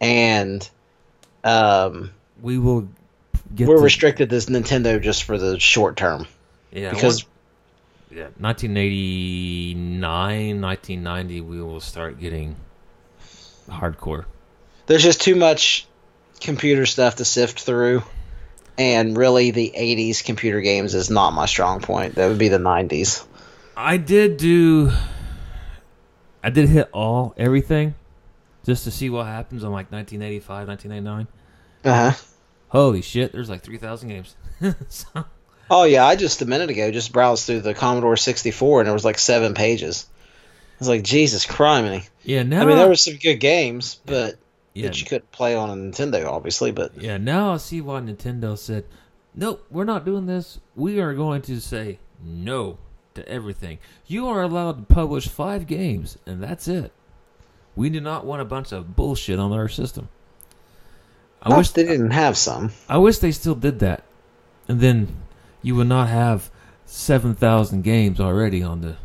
[0.00, 0.68] and
[1.44, 2.10] um,
[2.42, 2.88] We will
[3.54, 6.26] get we're to- restricted this Nintendo just for the short term
[6.72, 7.24] Yeah, because
[8.10, 12.56] Yeah, 1989, 1990, we will start getting
[13.68, 14.24] hardcore.
[14.86, 15.86] there's just too much
[16.40, 18.02] computer stuff to sift through
[18.76, 22.58] and really the 80s computer games is not my strong point that would be the
[22.58, 23.24] 90s
[23.80, 24.90] I did do.
[26.42, 27.94] I did hit all everything,
[28.66, 31.28] just to see what happens on like 1985, 1989.
[31.84, 32.24] uh-huh
[32.70, 33.30] Holy shit!
[33.30, 34.34] There's like 3,000 games.
[34.88, 35.24] so,
[35.70, 38.94] Oh yeah, I just a minute ago just browsed through the Commodore 64 and there
[38.94, 40.06] was like seven pages.
[40.78, 42.08] I was like, Jesus Christ!
[42.22, 44.36] yeah, now I mean, there were some good games, but
[44.74, 46.70] yeah, that you couldn't play on a Nintendo, obviously.
[46.70, 47.16] But yeah.
[47.16, 48.84] Now I see why Nintendo said,
[49.34, 50.60] nope, we're not doing this.
[50.76, 52.78] We are going to say no
[53.14, 53.78] to everything.
[54.06, 56.92] You are allowed to publish five games, and that's it.
[57.74, 60.08] We do not want a bunch of bullshit on our system.
[61.42, 62.70] I I wish they didn't have some.
[62.88, 64.04] I wish they still did that,
[64.68, 65.16] and then
[65.60, 66.50] you would not have
[66.86, 68.96] seven thousand games already on the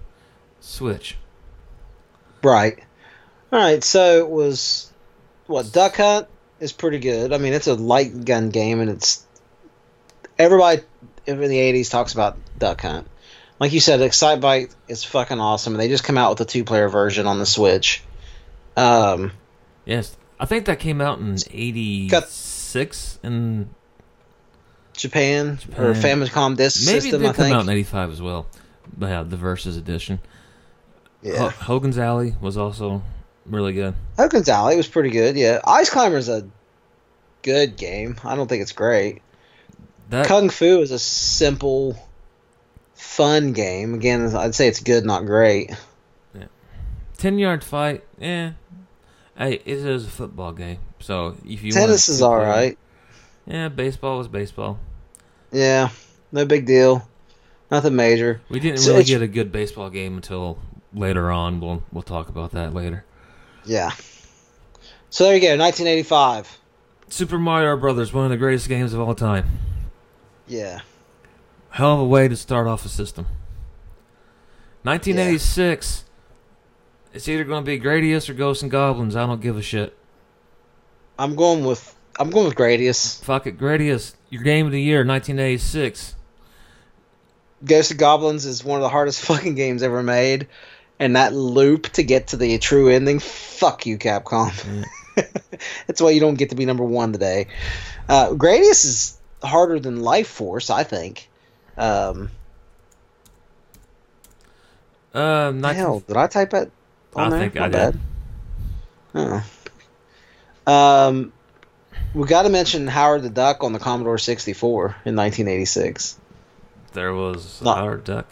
[0.60, 1.18] Switch.
[2.44, 2.80] Right.
[3.52, 3.84] All right.
[3.84, 4.92] So it was
[5.48, 6.28] what Duck Hunt
[6.60, 7.34] is pretty good.
[7.34, 9.26] I mean, it's a light gun game, and it's
[10.38, 10.82] everybody
[11.26, 13.08] in the '80s talks about Duck Hunt.
[13.60, 15.74] Like you said, Excitebike is fucking awesome.
[15.74, 18.04] And they just come out with a two-player version on the Switch.
[18.76, 19.32] Um,
[19.86, 23.70] Yes, I think that came out in '86, and
[24.94, 26.22] Japan, or Japan.
[26.22, 27.56] Famicom Disk maybe System, it I come think.
[27.56, 28.48] out in '85 as well.
[28.98, 30.20] But yeah, the Versus edition.
[31.24, 31.38] Yeah.
[31.38, 33.02] Ho- Hogan's Alley was also
[33.46, 33.96] really good.
[34.18, 35.36] Hogan's Alley was pretty good.
[35.36, 36.48] Yeah, Ice Climber's a
[37.42, 38.18] good game.
[38.24, 39.22] I don't think it's great.
[40.10, 41.98] That Kung Fu is a simple,
[42.94, 43.94] fun game.
[43.94, 45.72] Again, I'd say it's good, not great.
[46.36, 46.46] Yeah.
[47.18, 48.52] ten yard fight, eh?
[49.38, 52.78] Hey, it is a football game, so if you Tennis is all play- right.
[53.48, 54.80] Yeah, baseball was baseball.
[55.52, 55.90] Yeah,
[56.32, 57.08] no big deal.
[57.72, 58.40] Nothing major.
[58.50, 60.60] We didn't So really get a good baseball game until
[60.94, 61.60] later on.
[61.60, 63.06] We'll we'll talk about that later.
[63.66, 63.92] Yeah.
[65.10, 66.60] So there you go, 1985.
[67.10, 69.46] Super Mario Brothers, one of the greatest games of all time.
[70.48, 70.82] Yeah.
[71.70, 73.26] Hell of a way to start off a system.
[74.84, 76.06] 1986.
[77.14, 79.16] It's either going to be Gradius or Ghosts and Goblins.
[79.16, 79.96] I don't give a shit.
[81.18, 83.24] I'm going with I'm going with Gradius.
[83.24, 84.16] Fuck it, Gradius.
[84.30, 86.16] Your game of the year, 1986.
[87.64, 90.48] Ghost and Goblins is one of the hardest fucking games ever made,
[91.00, 93.20] and that loop to get to the true ending.
[93.20, 94.86] Fuck you, Capcom.
[95.88, 97.48] That's why you don't get to be number one today.
[98.10, 101.30] Uh, Gradius is harder than Life Force, I think.
[101.78, 102.30] Um,
[105.14, 106.72] Um, 19, hell, did I type it?
[107.16, 107.40] I there?
[107.40, 107.72] think My I did.
[109.14, 109.44] bad.
[110.68, 110.74] Oh.
[111.08, 111.34] Um,
[112.16, 116.18] we got to mention Howard the Duck on the Commodore 64 in 1986.
[116.94, 118.28] There was Not- our duck.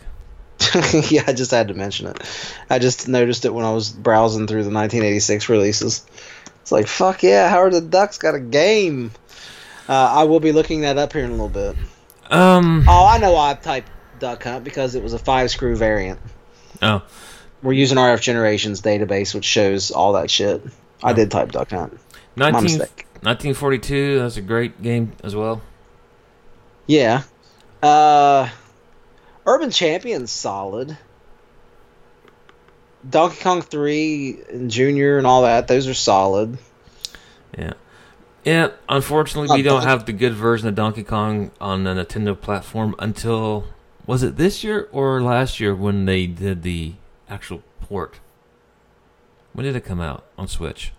[1.11, 2.21] yeah, I just had to mention it.
[2.69, 6.05] I just noticed it when I was browsing through the 1986 releases.
[6.61, 9.11] It's like, fuck yeah, Howard the Duck's got a game.
[9.89, 11.75] Uh, I will be looking that up here in a little bit.
[12.29, 12.85] Um.
[12.87, 13.89] Oh, I know why I typed
[14.19, 16.19] Duck Hunt because it was a five screw variant.
[16.81, 17.03] Oh,
[17.61, 20.63] We're using RF Generations database, which shows all that shit.
[21.03, 21.99] I did type Duck Hunt.
[22.35, 23.05] My 19, mistake.
[23.21, 24.19] 1942.
[24.19, 25.61] That's a great game as well.
[26.87, 27.23] Yeah.
[27.83, 28.49] Uh,
[29.45, 30.97] Urban Champion's solid.
[33.09, 36.57] Donkey Kong 3 and Junior and all that, those are solid.
[37.57, 37.73] Yeah.
[38.43, 42.95] Yeah, unfortunately, we don't have the good version of Donkey Kong on the Nintendo platform
[42.97, 43.65] until
[44.07, 46.93] was it this year or last year when they did the
[47.29, 48.19] actual port?
[49.53, 50.91] When did it come out on Switch?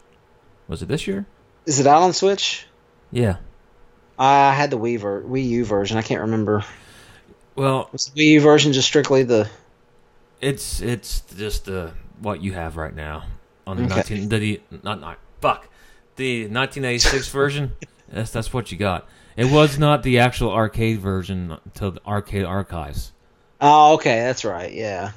[0.69, 1.27] Was it this year?
[1.67, 2.67] Is it out on Switch?
[3.11, 3.37] Yeah.
[4.19, 5.99] I had the Wii, ver- Wii U version.
[5.99, 6.65] I can't remember.
[7.55, 9.49] Well, Was the Wii U version just strictly the.
[10.41, 11.91] it's it's just uh,
[12.21, 13.25] what you have right now
[13.67, 13.95] on the Okay.
[14.21, 15.69] 19 the not not fuck
[16.17, 17.73] the 1986 version.
[18.09, 19.07] That's that's what you got.
[19.37, 23.13] It was not the actual arcade version until the arcade archives.
[23.61, 25.13] Oh, okay, that's right, yeah.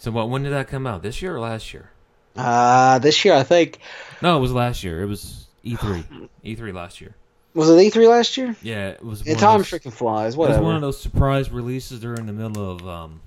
[0.00, 0.28] So what?
[0.30, 1.02] When did that come out?
[1.02, 1.90] This year or last year?
[2.34, 3.78] Uh, this year, I think.
[4.22, 5.02] No, it was last year.
[5.02, 6.28] It was E E3.
[6.44, 7.14] E3 last year.
[7.54, 8.56] Was it E3 last year?
[8.62, 9.26] Yeah, it was.
[9.26, 10.36] Yeah, time those, freaking flies.
[10.36, 10.58] Whatever.
[10.58, 13.20] It was one of those surprise releases during the middle of um,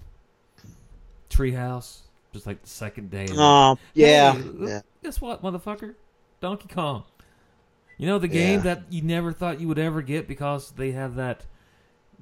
[1.30, 2.00] Treehouse,
[2.34, 3.26] just like the second day.
[3.26, 4.34] and- Oh, yeah.
[4.34, 4.82] Hey, yeah.
[5.04, 5.96] Guess what, motherfucker?
[6.42, 7.04] Donkey Kong.
[7.98, 8.76] You know the game Yeah.
[8.76, 11.46] that you never thought you would ever get because they have that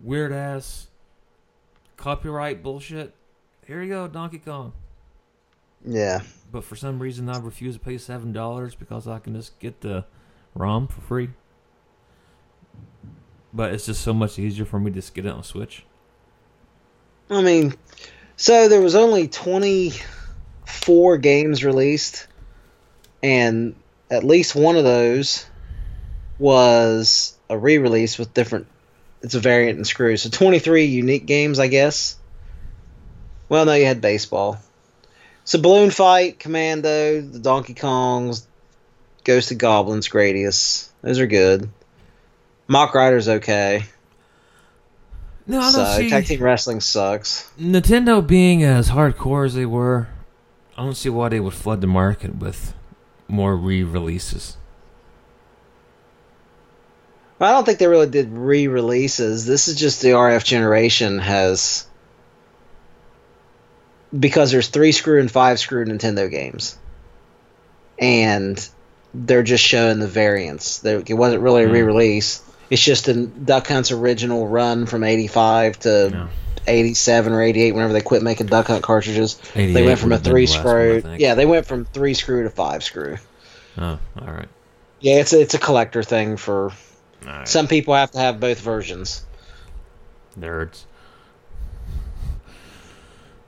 [0.01, 0.87] weird ass
[1.97, 3.13] copyright bullshit.
[3.65, 4.73] Here you go, Donkey Kong.
[5.85, 6.21] Yeah.
[6.51, 9.81] But for some reason, I refuse to pay seven dollars because I can just get
[9.81, 10.05] the
[10.53, 11.29] ROM for free.
[13.53, 15.85] But it's just so much easier for me to get it on Switch.
[17.29, 17.75] I mean,
[18.35, 22.27] so there was only 24 games released,
[23.21, 23.75] and
[24.09, 25.45] at least one of those
[26.39, 28.67] was a re-release with different.
[29.21, 30.17] It's a variant and screw.
[30.17, 32.17] So 23 unique games, I guess.
[33.49, 34.57] Well, no, you had baseball.
[35.45, 38.45] So Balloon Fight, Commando, the Donkey Kongs,
[39.23, 40.89] Ghost of Goblins, Gradius.
[41.01, 41.69] Those are good.
[42.73, 43.85] Mach Rider's okay.
[45.45, 47.47] No, I don't So see tag team wrestling sucks.
[47.59, 50.07] Nintendo being as hardcore as they were.
[50.75, 52.73] I don't see why they would flood the market with
[53.27, 54.57] more re-releases.
[57.39, 59.45] I don't think they really did re-releases.
[59.45, 61.85] This is just the RF generation has
[64.17, 66.75] because there's three screw and five screw Nintendo games,
[67.99, 68.67] and
[69.13, 70.83] they're just showing the variants.
[70.83, 71.73] It wasn't really a Hmm.
[71.73, 72.41] re-release.
[72.69, 76.27] It's just a Duck Hunt's original run from '85 to No.
[76.65, 77.73] '87 or '88.
[77.73, 81.01] Whenever they quit making Duck Hunt cartridges, they went from a three screw.
[81.01, 83.17] one, yeah, they went from three screw to five screw.
[83.77, 84.47] Oh, all right.
[84.99, 86.71] Yeah, it's a, it's a collector thing for
[87.25, 87.47] right.
[87.47, 87.93] some people.
[87.93, 89.23] Have to have both versions.
[90.39, 90.85] Nerds.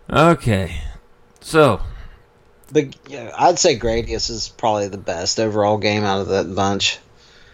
[0.10, 0.76] Okay.
[1.42, 1.82] So,
[2.72, 7.00] The yeah, I'd say Gradius is probably the best overall game out of that bunch.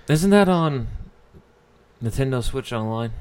[0.08, 0.88] isn't that on
[2.04, 3.12] Nintendo Switch Online?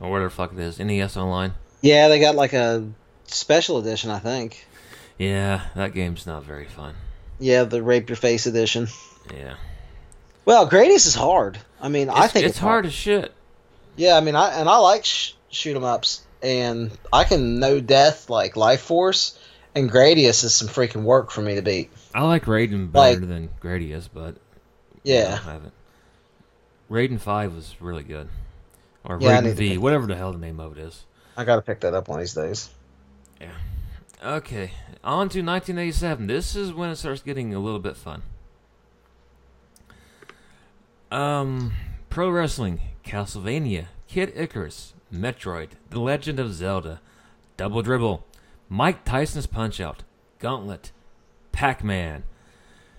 [0.00, 0.78] Or whatever the fuck it is.
[0.78, 1.54] NES Online?
[1.82, 2.86] Yeah, they got like a
[3.26, 4.66] special edition, I think.
[5.18, 6.94] Yeah, that game's not very fun.
[7.38, 8.88] Yeah, the Rape Your Face edition.
[9.34, 9.54] Yeah.
[10.44, 11.58] Well, Gradius is hard.
[11.80, 13.32] I mean, I It's- think it's hard as shit.
[13.96, 17.80] Yeah, I mean, I and I like sh- shoot 'em ups, and I can no
[17.80, 19.38] death like Life Force,
[19.74, 21.90] and Gradius is some freaking work for me to beat.
[22.14, 24.36] I like Raiden Like- better than Gradius, but
[25.02, 25.72] Yeah, I haven't.
[26.90, 28.28] Raiden 5 was really good.
[29.04, 31.04] Or Yeah, Raiden V, whatever the hell the name of it is.
[31.36, 32.70] I gotta pick that up one of these days.
[33.40, 33.52] Yeah.
[34.22, 34.72] Okay,
[35.02, 36.26] on to 1987.
[36.26, 38.22] This is when it starts getting a little bit fun.
[41.10, 41.72] Um,
[42.10, 47.00] pro wrestling, Castlevania, Kid Icarus, Metroid, The Legend of Zelda,
[47.56, 48.24] Double Dribble,
[48.68, 50.02] Mike Tyson's Punch Out,
[50.38, 50.92] Gauntlet,
[51.52, 52.24] Pac Man,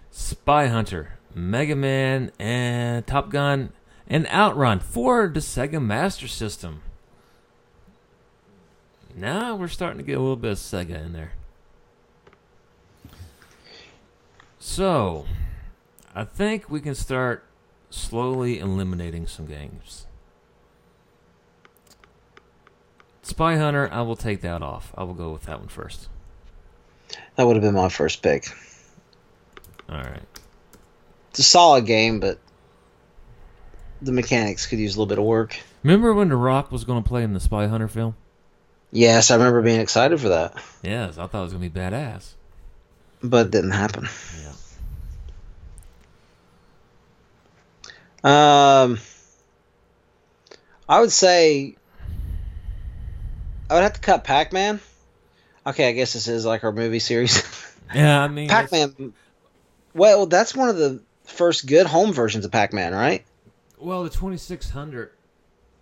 [0.10, 3.72] Spy Hunter, Mega Man, and Top Gun,
[4.12, 6.82] and Outrun for the Sega Master System.
[9.16, 11.32] Now we're starting to get a little bit of Sega in there.
[14.60, 15.26] So,
[16.14, 17.46] I think we can start
[17.90, 20.08] slowly eliminating some games.
[23.24, 24.94] Spy Hunter, I will take that off.
[24.98, 26.10] I will go with that one first.
[27.38, 28.50] That would have been my first pick.
[29.88, 30.24] All right.
[31.30, 32.40] It's a solid game, but
[34.02, 35.58] the mechanics could use a little bit of work.
[35.84, 38.16] Remember when The Rock was going to play in the Spy Hunter film?
[38.92, 41.80] Yes, I remember being excited for that, Yes, I thought it was going to be
[41.80, 42.34] badass.
[43.24, 44.08] but it didn't happen.
[44.42, 44.52] Yeah.
[48.24, 49.00] Um,
[50.88, 51.76] I would say
[53.70, 54.80] I would have to cut Pac-Man.
[55.66, 57.44] Okay, I guess this is like our movie series.
[57.94, 59.12] Yeah, I mean, Pac-Man.
[59.94, 63.26] Well, that's one of the first good home versions of Pac-Man, right?
[63.82, 65.12] Well, the 2600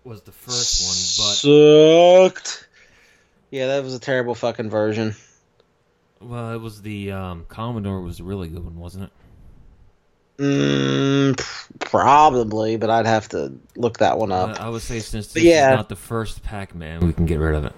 [0.04, 2.68] was the first one, but Sucked.
[3.52, 5.16] Yeah, that was a terrible fucking version.
[6.22, 9.12] well, it was the um, Commodore was a really good one, wasn't it?
[10.41, 11.38] Mm,
[11.80, 14.62] probably, but I'd have to look that one Uh, up.
[14.62, 15.72] I would say since this yeah.
[15.72, 17.74] is not the first Pac-Man, we can get rid of it.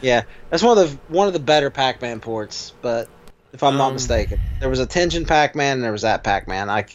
[0.00, 2.72] Yeah, that's one of the one of the better Pac-Man ports.
[2.80, 3.08] But
[3.52, 6.70] if I'm not Um, mistaken, there was a Tengen Pac-Man and there was that Pac-Man.
[6.70, 6.86] I,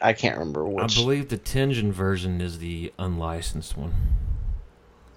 [0.00, 0.98] I can't remember which.
[0.98, 3.94] I believe the Tengen version is the unlicensed one,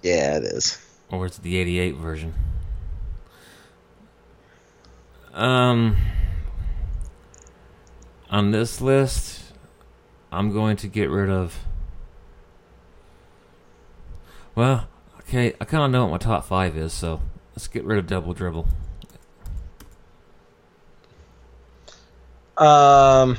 [0.02, 0.78] yeah, it is.
[1.10, 2.34] or it's the 88 version.
[5.32, 5.96] Um,
[8.30, 9.42] on this list,
[10.32, 11.58] I'm going to get rid of.
[14.54, 14.88] Well,
[15.20, 17.20] okay, I kind of know what my top five is, so
[17.52, 18.66] let's get rid of Double Dribble.
[22.58, 23.38] Um,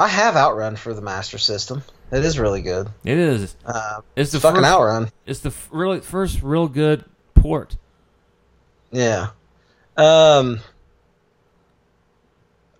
[0.00, 1.82] I have Outrun for the Master System.
[2.10, 2.88] It is really good.
[3.04, 3.54] It is.
[3.64, 5.10] Uh, It's the fucking first, Outrun.
[5.26, 7.76] It's the f- really first real good port.
[8.90, 9.28] Yeah.
[9.96, 10.60] Um.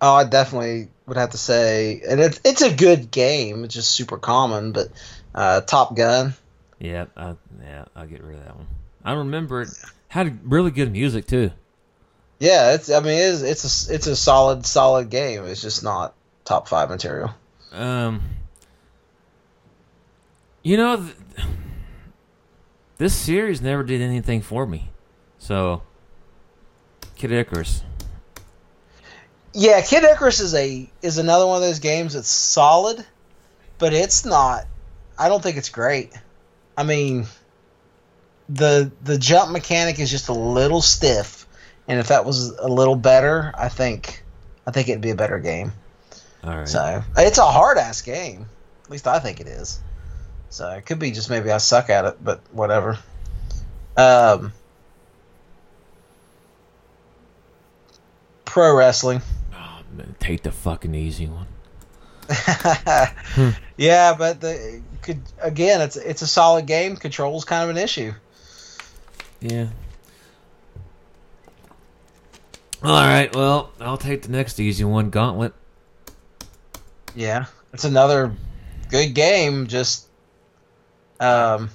[0.01, 3.63] Oh, I definitely would have to say, and it's it's a good game.
[3.63, 4.87] It's just super common, but
[5.35, 6.33] uh, Top Gun.
[6.79, 8.67] Yeah, I, yeah, I'll get rid of that one.
[9.05, 9.69] I remember it
[10.07, 11.51] had really good music too.
[12.39, 12.89] Yeah, it's.
[12.89, 15.45] I mean, it's it's a it's a solid solid game.
[15.45, 16.15] It's just not
[16.51, 17.33] top five material.
[17.71, 18.21] Um,
[20.63, 21.47] you know, th-
[22.97, 24.89] this series never did anything for me.
[25.39, 25.81] So,
[27.15, 27.83] Kid Icarus.
[29.53, 33.05] Yeah, Kid Icarus is a is another one of those games that's solid,
[33.77, 34.65] but it's not.
[35.17, 36.11] I don't think it's great.
[36.77, 37.27] I mean,
[38.49, 41.47] the the jump mechanic is just a little stiff,
[41.87, 44.25] and if that was a little better, I think
[44.67, 45.71] I think it'd be a better game.
[46.43, 46.67] All right.
[46.67, 48.47] So it's a hard ass game.
[48.83, 49.79] At least I think it is.
[50.49, 52.99] So it could be just maybe I suck at it, but whatever.
[53.95, 54.53] Um,
[58.45, 59.21] pro wrestling.
[59.53, 61.47] Oh, man, take the fucking easy one.
[63.77, 66.95] yeah, but the could again, it's it's a solid game.
[66.95, 68.13] Control's kind of an issue.
[69.41, 69.67] Yeah.
[72.83, 73.33] All right.
[73.35, 75.53] Well, I'll take the next easy one, Gauntlet.
[77.15, 78.33] Yeah, it's another
[78.89, 79.67] good game.
[79.67, 80.07] Just,
[81.19, 81.69] um,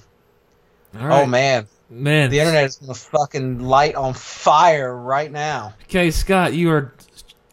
[0.93, 1.23] right.
[1.23, 5.73] oh man, man, the internet is gonna fucking light on fire right now.
[5.83, 6.93] Okay, Scott, you are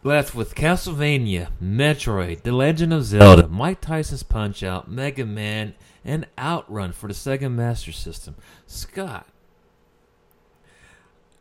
[0.03, 5.73] left with Castlevania, Metroid, The Legend of Zelda, Mike Tyson's Punch Out, Mega Man,
[6.03, 8.35] and Outrun for the Sega Master System.
[8.67, 9.27] Scott.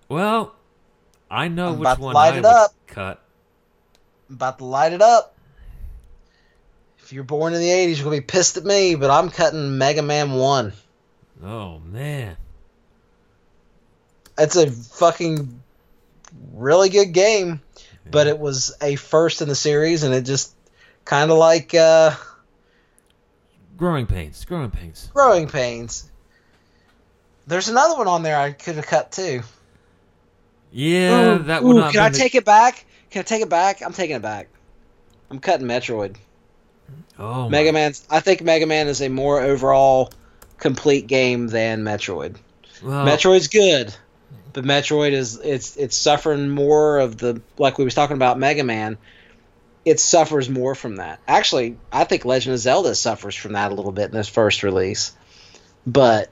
[0.08, 0.54] Well,
[1.30, 2.70] I know I'm which one light I it would up.
[2.86, 3.22] cut.
[4.28, 5.33] I'm about to light it up.
[7.14, 10.02] You're born in the '80s, you're gonna be pissed at me, but I'm cutting Mega
[10.02, 10.72] Man One.
[11.44, 12.36] Oh man.
[14.36, 15.62] It's a fucking
[16.54, 17.60] really good game,
[18.10, 20.56] but it was a first in the series, and it just
[21.04, 22.16] kind of like uh,
[23.76, 24.44] Growing pains.
[24.44, 25.08] Growing pains.
[25.14, 26.10] growing pains.
[27.46, 29.42] There's another one on there I could have cut too.
[30.72, 32.84] Yeah, Ooh, that would ooh, not Can I the- take it back?
[33.10, 33.82] Can I take it back?
[33.82, 34.48] I'm taking it back.
[35.30, 36.16] I'm cutting Metroid.
[37.18, 38.06] Oh, Mega Man's.
[38.10, 40.12] I think Mega Man is a more overall
[40.58, 42.36] complete game than Metroid.
[42.82, 43.94] Well, Metroid's good,
[44.52, 48.64] but Metroid is it's it's suffering more of the like we was talking about Mega
[48.64, 48.98] Man.
[49.84, 51.20] It suffers more from that.
[51.28, 54.62] Actually, I think Legend of Zelda suffers from that a little bit in this first
[54.62, 55.12] release.
[55.86, 56.30] But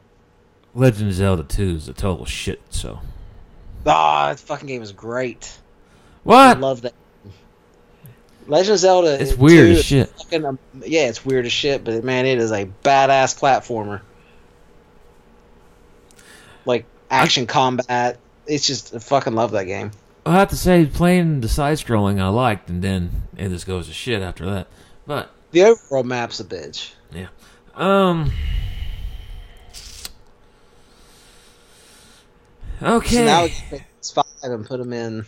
[0.74, 3.00] Legend of Zelda 2 is a total shit, so.
[3.86, 5.58] ah, that fucking game is great.
[6.24, 6.56] What?
[6.56, 6.94] I love that.
[8.46, 9.20] Legend of Zelda.
[9.20, 10.08] It's 2 weird as shit.
[10.10, 14.00] fucking, um, yeah, it's weird as shit, but man, it is a badass platformer.
[16.64, 18.18] Like action combat.
[18.46, 19.92] It's just I fucking love that game.
[20.24, 23.88] I have to say, playing the side scrolling I liked, and then it just goes
[23.88, 24.68] to shit after that.
[25.06, 26.92] But, The overall map's a bitch.
[27.12, 27.26] yeah.
[27.74, 28.30] Um.
[32.80, 33.16] Okay.
[33.16, 33.82] So now take
[34.14, 35.24] five and put them in.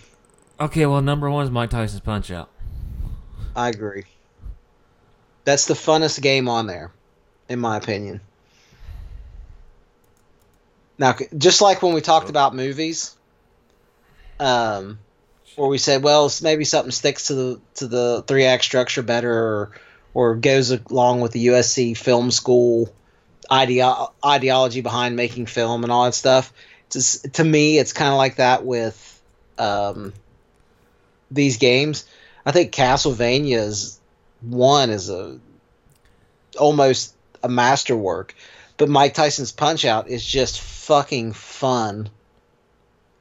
[0.60, 2.50] okay, well, number one is Mike Tyson's Punch Out.
[3.56, 4.04] I agree.
[5.44, 6.90] That's the funnest game on there,
[7.48, 8.20] in my opinion.
[10.98, 13.14] Now, just like when we talked about movies,
[14.40, 14.98] um,
[15.56, 19.32] where we said, well, maybe something sticks to the to the three act structure better,
[19.32, 19.70] or
[20.14, 22.92] or goes along with the USC film school
[23.50, 26.52] ideo- ideology behind making film and all that stuff.
[26.90, 29.22] Just, to me, it's kind of like that with
[29.58, 30.12] um,
[31.30, 32.04] these games.
[32.46, 34.00] I think Castlevania's
[34.40, 35.38] one is a
[36.58, 38.34] almost a masterwork,
[38.76, 42.10] but Mike Tyson's Punch Out is just fucking fun.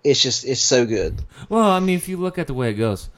[0.04, 1.22] It's just it's so good.
[1.50, 3.10] Well, I mean, if you look at the way it goes,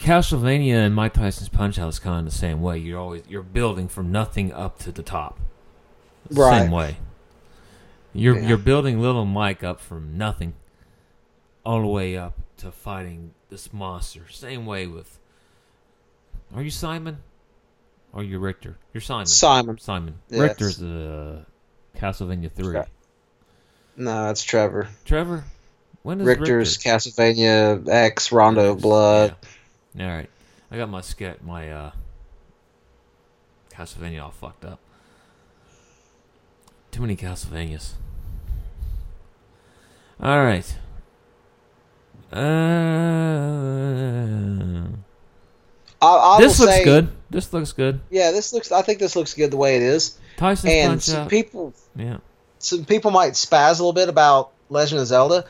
[0.00, 2.78] Castlevania and Mike Tyson's Punch Out is kind of the same way.
[2.78, 5.38] You're always you're building from nothing up to the top.
[6.30, 6.62] The Right.
[6.62, 6.96] Same way.
[8.14, 8.48] You're Yeah.
[8.48, 10.54] you're building little Mike up from nothing,
[11.66, 14.22] all the way up to fighting this monster.
[14.30, 15.16] Same way with.
[16.56, 17.18] Are you Simon?
[18.12, 18.76] Or are you Richter?
[18.92, 19.26] You're Simon.
[19.26, 19.78] Simon.
[19.78, 20.14] Simon.
[20.28, 20.40] Yes.
[20.40, 21.46] Richter's the
[21.96, 22.80] Castlevania three.
[23.96, 24.88] No, it's Trevor.
[25.04, 25.44] Trevor.
[26.02, 27.10] When is Richter's Richter?
[27.10, 29.36] Castlevania X Rondo of Blood.
[29.94, 30.08] Yeah.
[30.08, 30.30] All right,
[30.72, 31.92] I got my ske- my uh,
[33.72, 34.80] Castlevania all fucked up.
[36.90, 37.92] Too many Castlevanias.
[40.20, 40.76] All right.
[42.34, 42.40] Uh,
[46.02, 47.08] I, I this looks say, good.
[47.30, 48.00] This looks good.
[48.10, 48.72] Yeah, this looks.
[48.72, 50.18] I think this looks good the way it is.
[50.36, 52.16] Tyson's and some people, yeah.
[52.58, 55.44] some people might spaz a little bit about Legend of Zelda,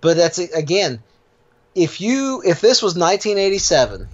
[0.00, 1.02] but that's again,
[1.74, 4.06] if you if this was 1987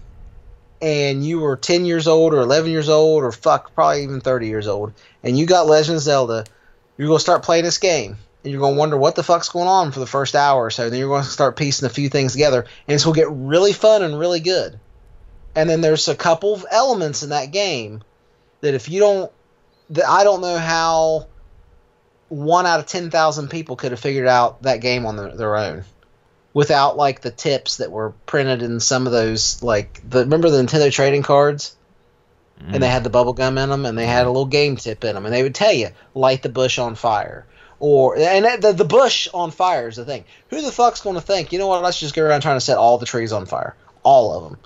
[0.81, 4.49] and you were 10 years old or 11 years old or fuck probably even 30
[4.49, 6.45] years old and you got Legend of Zelda,
[6.97, 9.69] you're going to start playing this game you're going to wonder what the fuck's going
[9.69, 10.91] on for the first hour or so.
[10.91, 13.31] Then you're going to start piecing a few things together and it's going to get
[13.31, 14.79] really fun and really good.
[15.55, 18.03] And then there's a couple of elements in that game
[18.61, 19.33] that if you don't
[19.91, 21.29] that I don't know how
[22.29, 25.85] one out of 10,000 people could have figured out that game on their, their own
[26.53, 30.63] without like the tips that were printed in some of those like the remember the
[30.63, 31.77] Nintendo trading cards
[32.61, 32.91] and they mm.
[32.91, 35.25] had the bubble gum in them and they had a little game tip in them
[35.25, 37.47] and they would tell you light the bush on fire
[37.81, 40.25] or and the, the bush on fire is the thing.
[40.51, 42.61] Who the fuck's going to think you know what let's just go around trying to
[42.61, 43.75] set all the trees on fire.
[44.03, 44.59] All of them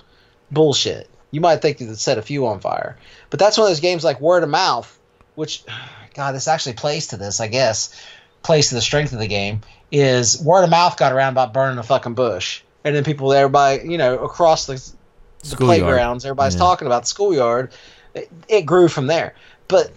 [0.51, 1.09] bullshit.
[1.31, 2.97] You might think you could set a few on fire.
[3.29, 4.95] But that's one of those games like word of mouth
[5.35, 5.63] which
[6.15, 7.95] god this actually plays to this i guess
[8.41, 11.77] plays to the strength of the game is word of mouth got around about burning
[11.77, 12.61] a fucking bush.
[12.83, 15.79] And then people everybody you know across the the Schoolyard.
[15.81, 16.59] playgrounds everybody's Yeah.
[16.59, 17.71] talking about, the schoolyard,
[18.13, 19.35] it, it grew from there.
[19.69, 19.91] But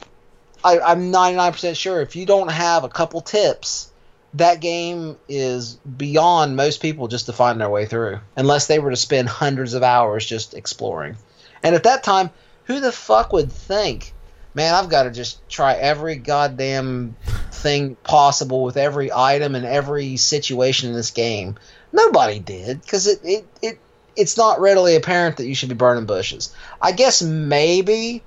[0.64, 3.90] I, I'm 99% sure if you don't have a couple tips,
[4.34, 8.90] that game is beyond most people just to find their way through, unless they were
[8.90, 11.16] to spend hundreds of hours just exploring.
[11.62, 12.30] And at that time,
[12.64, 14.12] who the fuck would think,
[14.54, 17.16] man, I've got to just try every goddamn
[17.50, 21.56] thing possible with every item and every situation in this game?
[21.92, 23.78] Nobody did, because it, it, it
[24.16, 26.54] it's not readily apparent that you should be burning bushes.
[26.80, 28.22] I guess maybe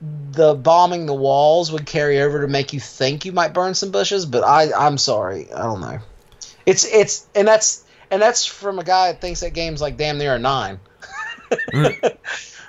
[0.00, 3.90] the bombing the walls would carry over to make you think you might burn some
[3.90, 5.98] bushes, but I I'm sorry, I don't know.
[6.66, 10.18] It's it's and that's and that's from a guy that thinks that game's like damn
[10.18, 10.80] near a nine.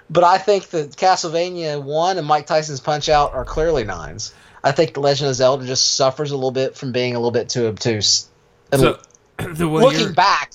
[0.10, 4.34] but I think that Castlevania one and Mike Tyson's Punch Out are clearly nines.
[4.64, 7.32] I think The Legend of Zelda just suffers a little bit from being a little
[7.32, 8.28] bit too obtuse.
[8.72, 9.00] And So
[9.54, 10.52] the way looking back,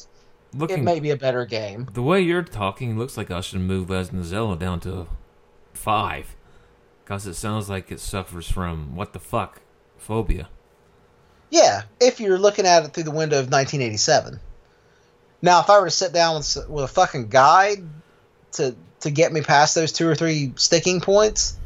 [0.69, 1.89] it may be a better game.
[1.93, 5.07] the way you're talking looks like I should move Legend of Zelda down to
[5.73, 6.35] five,
[7.05, 9.61] because it sounds like it suffers from what the fuck
[9.97, 10.49] phobia.
[11.51, 14.41] Yeah, if you're looking at it through the window of 1987.
[15.43, 17.85] Now, if I were to sit down with, with a fucking guide
[18.53, 21.59] to to get me past those two or three sticking points,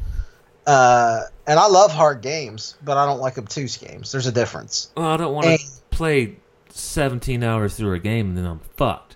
[0.65, 4.11] uh, and I love hard games, but I don't like obtuse games.
[4.11, 4.91] There's a difference.
[4.97, 6.37] Well, I don't want to play
[6.71, 9.15] 17 hours through a game and then I'm fucked.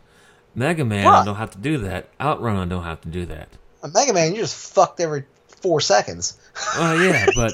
[0.56, 1.06] Mega Man.
[1.08, 2.10] I don't have to do that.
[2.20, 3.50] Outrun, I don't have to do that.
[3.94, 5.26] Mega Man, you just fucked every
[5.62, 6.38] four seconds.
[6.76, 7.54] Oh yeah, but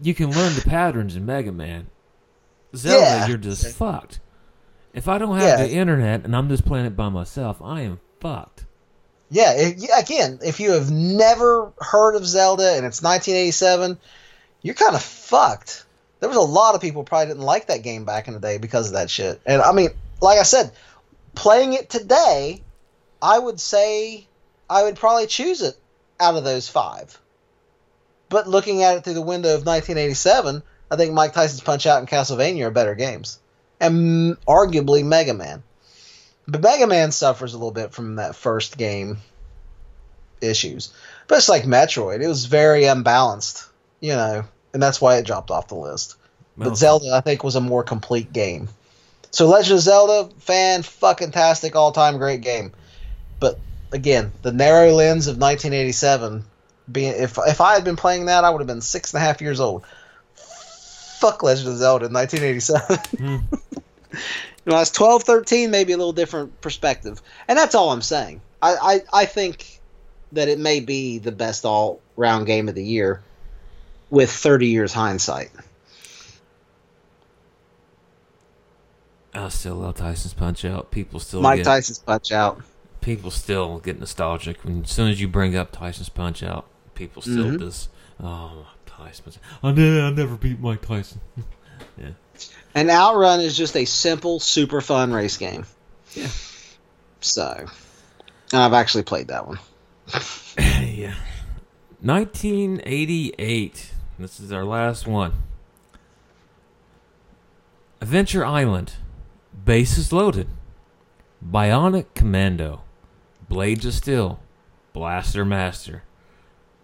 [0.00, 1.86] you can learn the patterns in Mega Man.
[2.76, 3.26] Zelda, Yeah.
[3.26, 4.20] you're just fucked.
[4.92, 5.66] If I don't have Yeah.
[5.66, 8.64] the internet and I'm just playing it by myself, I am fucked.
[9.30, 13.98] Yeah, if, again, if you have never heard of Zelda and it's 1987,
[14.62, 15.84] you're kind of fucked.
[16.20, 18.40] There was a lot of people who probably didn't like that game back in the
[18.40, 19.40] day because of that shit.
[19.46, 20.70] And I mean, like I said,
[21.34, 22.62] playing it today,
[23.20, 24.26] I would say
[24.70, 25.76] I would probably choose it
[26.20, 27.18] out of those five.
[28.28, 32.00] But looking at it through the window of 1987, I think Mike Tyson's Punch Out
[32.00, 33.38] and Castlevania are better games,
[33.80, 35.62] and arguably Mega Man.
[36.46, 39.18] But Mega Man suffers a little bit from that first game
[40.40, 40.92] issues.
[41.26, 43.66] But it's like Metroid; it was very unbalanced,
[44.00, 46.16] you know, and that's why it dropped off the list.
[46.56, 48.68] Well, But Zelda, I think, was a more complete game.
[49.30, 52.72] So Legend of Zelda, fan fucking tastic, all time great game.
[53.94, 56.44] Again, the narrow lens of 1987.
[56.90, 59.24] Being if if I had been playing that, I would have been six and a
[59.24, 59.86] half years old.
[60.34, 62.98] Fuck Legend of Zelda in 1987.
[64.14, 64.18] Hmm.
[64.64, 67.20] When I was 12, 13, maybe a little different perspective.
[67.48, 68.40] And that's all I'm saying.
[68.62, 69.80] I, I, I think
[70.32, 73.22] that it may be the best all round game of the year
[74.10, 75.50] with 30 years hindsight.
[79.34, 80.90] I still love Tyson's Punch Out.
[80.90, 82.62] People still Mike get, Tyson's Punch Out.
[83.04, 87.20] People still get nostalgic when as soon as you bring up Tyson's Punch Out, people
[87.22, 87.58] still Mhm.
[87.60, 89.32] just oh Tyson.
[89.62, 91.20] I never, I never beat Mike Tyson.
[91.98, 92.10] yeah.
[92.74, 95.66] And Outrun is just a simple, super fun race game.
[96.14, 96.28] Yeah.
[97.20, 97.66] So,
[98.52, 99.58] I've actually played that one.
[100.58, 101.14] yeah.
[102.00, 103.90] 1988.
[104.18, 105.32] This is our last one.
[108.00, 108.94] Adventure Island.
[109.64, 110.48] Bases loaded.
[111.44, 112.82] Bionic Commando.
[113.54, 114.40] Blades of Steel.
[114.92, 116.02] Blaster Master.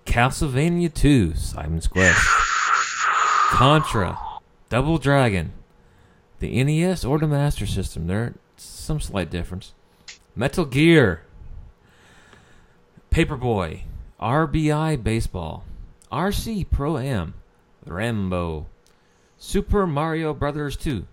[0.06, 1.34] Castlevania 2.
[1.34, 2.24] Simon's Quest.
[3.48, 4.16] Contra.
[4.68, 5.50] Double Dragon.
[6.38, 8.06] The NES or the Master System.
[8.06, 9.74] There's some slight difference.
[10.36, 11.22] Metal Gear.
[13.10, 13.80] Paperboy,
[14.20, 15.64] RBI Baseball,
[16.12, 17.34] RC Pro Am,
[17.84, 18.66] Rambo,
[19.38, 21.04] Super Mario Brothers 2,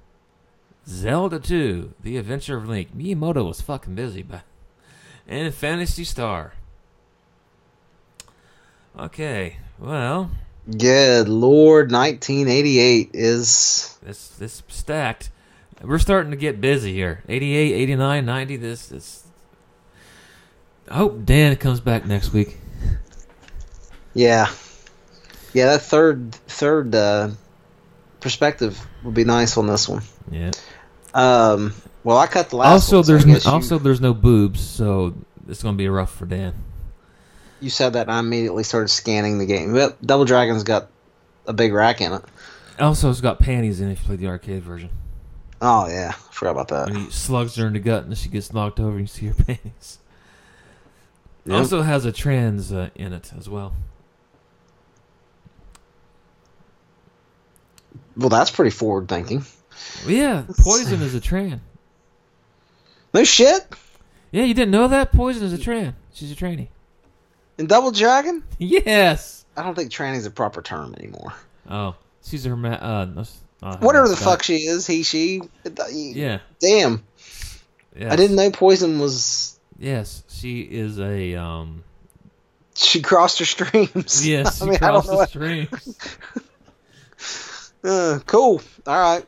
[0.88, 2.95] Zelda 2, The Adventure of Link.
[2.95, 4.43] Miyamoto was fucking busy, but
[5.28, 6.53] and Phantasy Star.
[8.97, 10.32] Okay, well,
[10.69, 13.97] Good Lord, 1988 is.
[14.03, 15.30] this this stacked.
[15.82, 17.23] We're starting to get busy here.
[17.30, 18.55] 88, 89, 90.
[18.57, 19.23] This this.
[20.89, 22.57] I hope Dan comes back next week.
[24.13, 24.47] Yeah.
[25.53, 27.30] Yeah, that third third uh,
[28.19, 30.01] perspective would be nice on this one.
[30.32, 30.51] Yeah.
[31.13, 31.73] Um,
[32.08, 34.62] well, I cut the last also, one, so there's no, you- also there's no boobs,
[34.62, 35.14] so
[35.49, 36.53] it's gonna be rough for Dan.
[37.60, 39.76] You said that, and I immediately started scanning the game.
[39.76, 40.88] Yep, Double Dragon's got
[41.47, 42.22] a big rack in it.
[42.80, 44.89] Also, it's got panties in it if you play the arcade version.
[45.62, 46.88] Oh yeah, forgot about that.
[46.88, 49.34] When he slugs her in the gut and she gets knocked over, you see her
[49.43, 49.97] panties.
[51.43, 51.58] Yep.
[51.58, 53.76] Also has a trans uh, in it as well.
[58.16, 59.43] Well, that's pretty forward thinking.
[60.05, 61.60] Well, yeah, Poison is a trans.
[63.14, 63.66] No shit.
[64.32, 65.12] Yeah, you didn't know that?
[65.12, 65.93] Poison is a tran.
[66.14, 66.68] She's a tranny.
[67.58, 68.43] In Double Dragon?
[68.60, 69.45] Yes.
[69.55, 71.34] I don't think tranny's a proper term anymore.
[71.70, 73.24] Oh, she's her ma- uh, no,
[73.64, 75.41] uh Whatever the fuck she is, he, she.
[75.91, 76.39] Yeah.
[76.60, 77.03] Damn.
[77.97, 78.12] Yes.
[78.12, 79.60] I didn't know Poison was.
[79.80, 81.84] Yes, she is a um.
[82.76, 84.28] She crossed her streams.
[84.28, 85.16] Yes, I she mean, I don't crossed know.
[85.18, 85.97] What, streams.
[87.84, 88.62] uh, cool.
[88.86, 89.26] All right.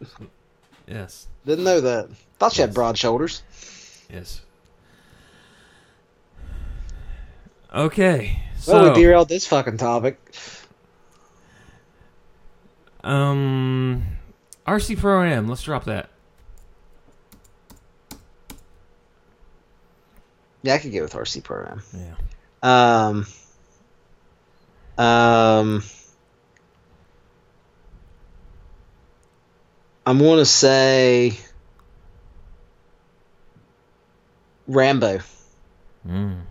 [0.88, 2.10] yes, Didn't know that.
[2.40, 3.44] Thought she had broad shoulders.
[4.12, 4.42] yes.
[7.72, 10.18] Okay, Well, so we derailed this fucking topic.
[13.04, 14.04] um,
[14.66, 15.48] RC Pro Am.
[15.48, 16.10] Let's drop that.
[20.64, 21.84] Yeah, I could get with RC Pro Am.
[22.64, 23.08] Yeah.
[23.08, 23.28] Um.
[24.98, 25.84] Um.
[30.08, 31.38] I'm gonna say
[34.70, 35.20] Rambo.
[36.07, 36.41] Mm.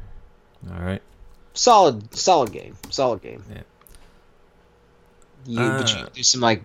[0.70, 1.00] All right.
[1.54, 2.76] Solid, solid game.
[2.90, 3.42] Solid game.
[3.50, 3.62] Yeah.
[5.46, 6.62] You, but you Uh, do some like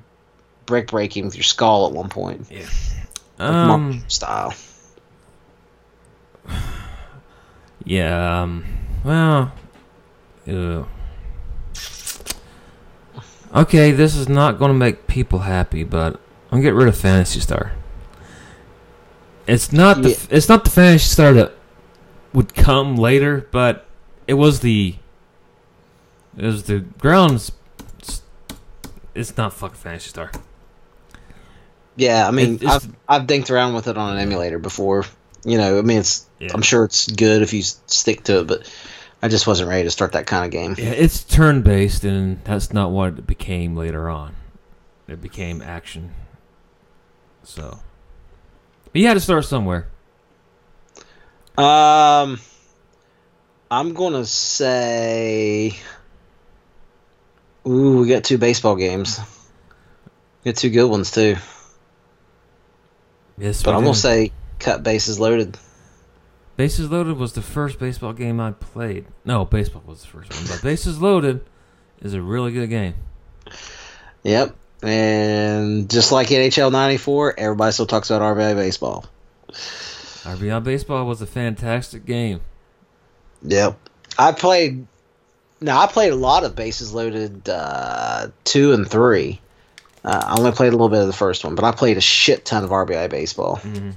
[0.65, 2.67] brick breaking with your skull at one point, like
[3.39, 4.03] Um.
[4.07, 4.53] Style.
[7.85, 8.41] Yeah.
[8.41, 8.65] Um.
[9.03, 9.51] Well.
[10.45, 10.87] ew.
[13.55, 16.15] Okay, this is not going to make people happy, but
[16.51, 17.73] I'm gonna get rid of Phantasy Star.
[19.47, 20.15] It's not the Yeah.
[20.29, 21.53] it's not the Phantasy Star that
[22.33, 23.85] would come later, but
[24.27, 24.95] it was the
[26.37, 27.51] it was the grounds.
[29.15, 30.31] It's not fucking Phantasy Star.
[31.95, 35.05] Yeah, I mean, It- I've I've dinked around with it on an emulator before.
[35.45, 36.49] You know, I mean, it's Yeah.
[36.53, 38.69] I'm sure it's good if you stick to it, but
[39.21, 40.75] I just wasn't ready to start that kind of game.
[40.77, 44.35] Yeah, it's turn based, and that's not what it became later on.
[45.07, 46.11] It became action.
[47.43, 47.79] So,
[49.01, 49.87] you had to start somewhere.
[51.57, 52.39] Um,
[53.69, 55.77] I'm gonna say,
[57.67, 59.19] ooh, we got two baseball games.
[60.43, 61.35] We got two good ones too,
[63.37, 65.57] Yes, but I'm gonna say cut bases loaded.
[66.55, 69.07] Bases Loaded was the first baseball game I played.
[69.25, 71.43] No, baseball was the first one, but Bases Loaded
[71.99, 72.93] is a really good game.
[74.21, 79.05] Yep, and just like NHL '94, everybody still talks about RBI baseball.
[79.49, 82.41] RBI Baseball was a fantastic game.
[83.43, 83.77] Yep.
[84.17, 84.87] I played.
[85.59, 89.41] Now I played a lot of bases loaded uh, two and three.
[90.03, 92.01] Uh, I only played a little bit of the first one, but I played a
[92.01, 93.59] shit ton of RBI baseball.
[93.63, 93.95] And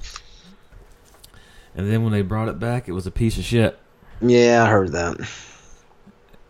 [1.75, 3.77] then when they brought it back, it was a piece of shit.
[4.21, 5.29] Yeah, I heard that.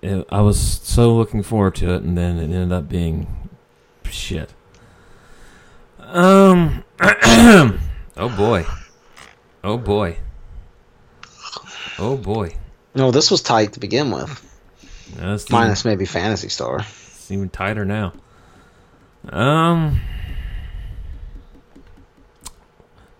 [0.01, 3.49] It, I was so looking forward to it, and then it ended up being
[4.11, 4.53] shit.
[5.99, 6.83] Um.
[6.99, 7.79] oh
[8.17, 8.65] boy.
[9.63, 10.17] Oh boy.
[11.99, 12.55] Oh boy.
[12.95, 14.43] No, this was tight to begin with.
[15.15, 16.79] That's even, Minus maybe Phantasy Star.
[16.79, 18.13] it's even tighter now.
[19.29, 20.01] Um.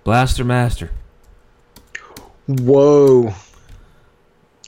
[0.03, 0.91] Blaster Master.
[2.47, 3.33] Whoa.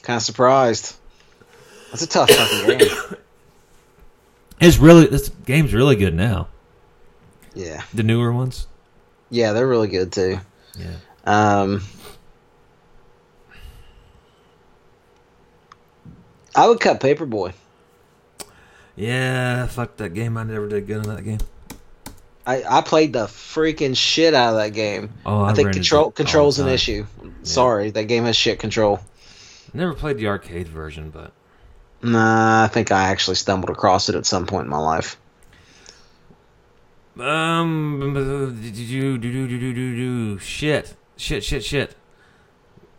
[0.02, 0.96] Kind of surprised.
[1.90, 2.88] That's a tough fucking game.
[4.60, 6.48] It's really this game's really good now.
[7.54, 7.82] Yeah.
[7.94, 8.66] The newer ones.
[9.30, 10.38] Yeah, they're really good too.
[10.78, 10.96] Yeah.
[11.24, 11.82] Um,
[16.54, 17.54] I would cut Paperboy.
[18.96, 19.66] Yeah.
[19.66, 20.36] Fuck that game.
[20.36, 21.38] I never did good in that game.
[22.46, 25.12] I, I played the freaking shit out of that game.
[25.24, 27.06] Oh, I think control control's an issue.
[27.42, 28.98] Sorry, that game has shit control.
[29.72, 31.32] Never played the arcade version, but
[32.02, 35.18] Nah, I think I actually stumbled across it at some point in my life.
[37.18, 38.00] Um,
[40.40, 40.94] Shit.
[41.16, 41.94] Shit, shit, shit.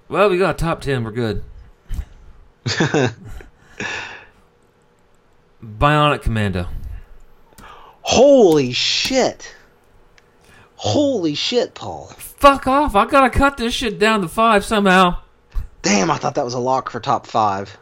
[0.08, 1.04] Well, we got top 10.
[1.04, 1.44] We're good.
[5.64, 6.68] Bionic Commando.
[8.02, 9.56] Holy shit.
[10.76, 12.08] Holy shit, Paul.
[12.18, 12.96] Fuck off.
[12.96, 15.20] I gotta cut this shit down to five somehow.
[15.82, 17.78] Damn, I thought that was a lock for top five.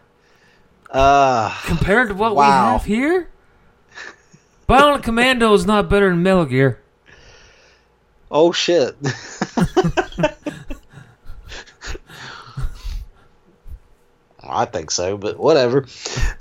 [0.89, 3.29] Uh, Compared to what we have here,
[4.67, 6.79] Bionic Commando is not better than Metal Gear.
[8.31, 8.95] oh shit.
[14.41, 15.85] I think so, but whatever.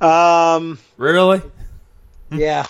[0.01, 1.43] Um, Really?
[2.31, 2.67] yeah,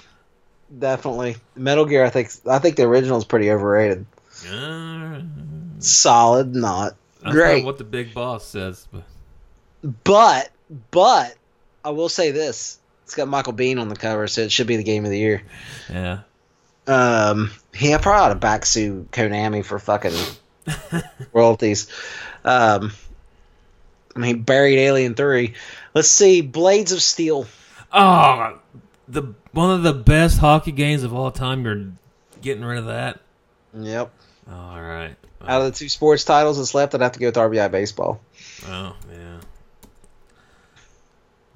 [0.76, 1.36] definitely.
[1.54, 2.30] Metal Gear, I think.
[2.48, 4.06] I think the original is pretty overrated.
[4.50, 5.20] Uh,
[5.78, 7.58] Solid, not great.
[7.62, 8.88] not what the big boss says.
[8.92, 9.04] But
[10.04, 10.50] But,
[10.90, 11.36] but,
[11.88, 14.76] I will say this: it's got Michael Biehn on the cover, so it should be
[14.76, 15.42] the game of the year.
[15.90, 16.18] yeah,
[16.86, 20.12] Um, he probably ought to backsue Konami for fucking
[21.32, 21.88] royalties.
[22.44, 22.92] Um,
[24.14, 25.54] I mean, buried Alien Three.
[25.94, 27.46] Let's see, Blades of Steel.
[27.90, 28.58] Oh,
[29.08, 31.64] the one of the best hockey games of all time.
[31.64, 31.92] You're
[32.42, 33.18] getting rid of that.
[33.72, 34.12] Yep.
[34.50, 35.16] All right.
[35.40, 38.20] Out of the two sports titles that's left, I'd have to go with RBI baseball.
[38.66, 39.07] Oh yeah.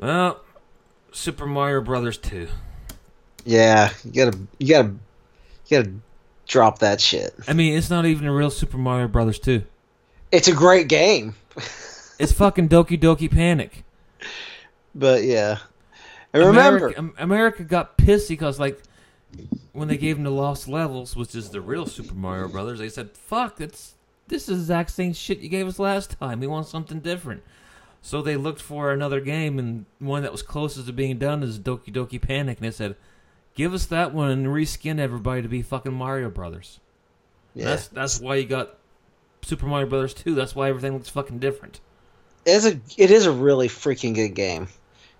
[0.02, 0.40] Well,
[1.12, 2.48] Super Mario Brothers two.
[3.44, 4.94] Yeah, you gotta, you gotta,
[5.68, 5.92] you gotta
[6.48, 7.32] drop that shit.
[7.46, 9.62] I mean, it's not even a real Super Mario Brothers two.
[10.32, 11.36] It's a great game,
[12.18, 13.84] It's fucking Doki Doki Panic.
[14.92, 15.58] but yeah.
[16.32, 18.82] And remember, America, America got pissy because like
[19.72, 22.88] when they gave him the Lost Levels, which is the real Super Mario Brothers, they
[22.88, 23.94] said, "Fuck, it's
[24.26, 26.40] this is the exact same shit you gave us last time.
[26.40, 27.44] We want something different."
[28.04, 31.58] So they looked for another game, and one that was closest to being done is
[31.58, 32.96] Doki Doki Panic, and they said,
[33.54, 36.80] "Give us that one and reskin everybody to be fucking Mario Brothers."
[37.54, 38.76] yeah, That's that's why you got
[39.42, 40.34] Super Mario Brothers 2.
[40.34, 41.80] That's why everything looks fucking different.
[42.44, 44.68] it's a, it is a really freaking good game.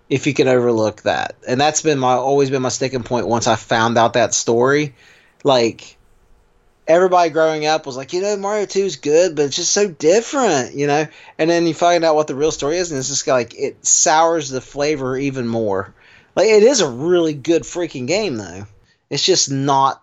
[0.09, 3.27] If you can overlook that, and that's been my always been my sticking point.
[3.27, 4.93] Once I found out that story,
[5.45, 5.97] like
[6.87, 9.87] everybody growing up was like, you know, Mario Two is good, but it's just so
[9.87, 11.07] different, you know.
[11.37, 13.85] And then you find out what the real story is, and it's just like it
[13.85, 15.93] sours the flavor even more.
[16.35, 18.65] Like it is a really good freaking game, though.
[19.09, 20.01] It's just not.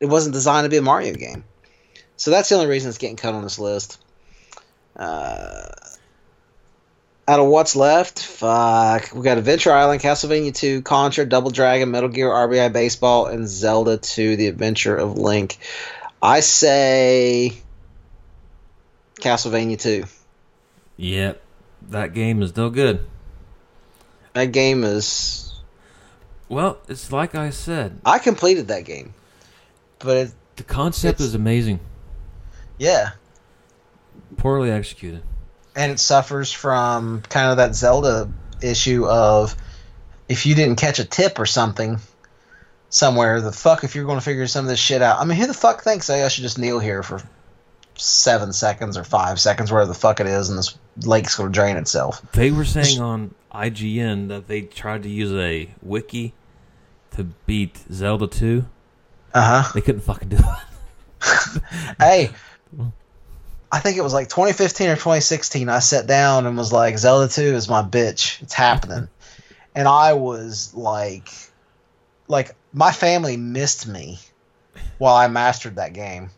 [0.00, 1.44] It wasn't designed to be a Mario game,
[2.16, 4.02] so that's the only reason it's getting cut on this list.
[4.96, 5.68] Uh,
[7.26, 12.08] out of what's left, fuck, we got Adventure Island, Castlevania 2, Contra, Double Dragon, Metal
[12.08, 15.58] Gear, RBI Baseball, and Zelda 2: The Adventure of Link.
[16.20, 17.52] I say
[19.20, 20.04] Castlevania 2.
[20.96, 21.42] Yep,
[21.90, 23.06] that game is no good.
[24.34, 25.60] That game is.
[26.48, 29.14] Well, it's like I said, I completed that game,
[30.00, 31.80] but it, the concept is amazing,
[32.78, 33.12] yeah,
[34.36, 35.22] poorly executed.
[35.74, 38.30] And it suffers from kind of that Zelda
[38.62, 39.56] issue of
[40.28, 41.98] if you didn't catch a tip or something
[42.88, 45.18] somewhere, the fuck if you're going to figure some of this shit out.
[45.18, 47.22] I mean, who the fuck thinks I should just kneel here for
[47.96, 51.54] seven seconds or five seconds, wherever the fuck it is, and this lake's going to
[51.54, 52.22] drain itself?
[52.32, 56.34] They were saying on IGN that they tried to use a wiki
[57.12, 58.64] to beat Zelda 2.
[59.34, 59.72] Uh huh.
[59.74, 60.42] They couldn't fucking do it.
[61.98, 62.30] Hey,
[63.72, 65.70] I think it was like 2015 or 2016.
[65.70, 68.40] I sat down and was like, Zelda 2 is my bitch.
[68.42, 69.08] It's happening.
[69.74, 71.30] and I was like,
[72.28, 74.18] like my family missed me
[74.98, 76.28] while I mastered that game.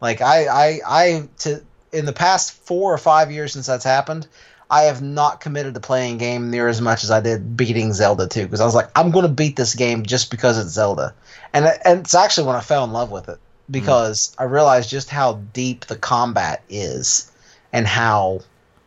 [0.00, 1.62] Like I, I, I to
[1.92, 4.26] in the past four or five years since that's happened,
[4.68, 7.92] I have not committed to playing a game near as much as I did beating
[7.92, 10.70] Zelda 2 because I was like, I'm going to beat this game just because it's
[10.70, 11.14] Zelda,
[11.52, 13.38] and and it's actually when I fell in love with it
[13.70, 17.30] because I realized just how deep the combat is
[17.72, 18.40] and how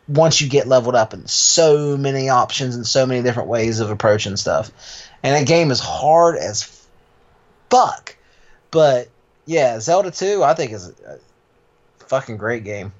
[0.06, 3.90] once you get leveled up and so many options and so many different ways of
[3.90, 4.70] approaching stuff.
[5.22, 6.86] And that game is hard as
[7.70, 8.16] fuck.
[8.70, 9.08] But
[9.46, 11.18] yeah, Zelda 2 I think is a
[12.00, 12.92] fucking great game.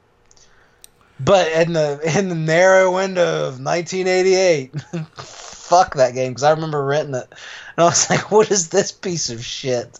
[1.20, 4.80] But in the in the narrow window of 1988,
[5.16, 7.32] fuck that game because I remember renting it
[7.76, 9.98] and I was like, "What is this piece of shit?"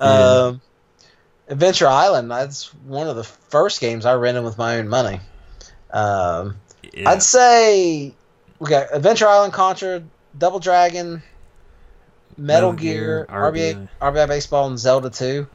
[0.00, 0.06] Yeah.
[0.06, 0.60] Um,
[1.48, 2.30] Adventure Island.
[2.30, 5.20] That's one of the first games I rented with my own money.
[5.92, 6.56] Um,
[6.92, 7.10] Yeah.
[7.10, 8.14] I'd say
[8.58, 10.02] we got Adventure Island, Contra,
[10.36, 11.22] Double Dragon,
[12.36, 15.46] Metal, Metal Gear, Gear, RBI, RBI Baseball, and Zelda 2.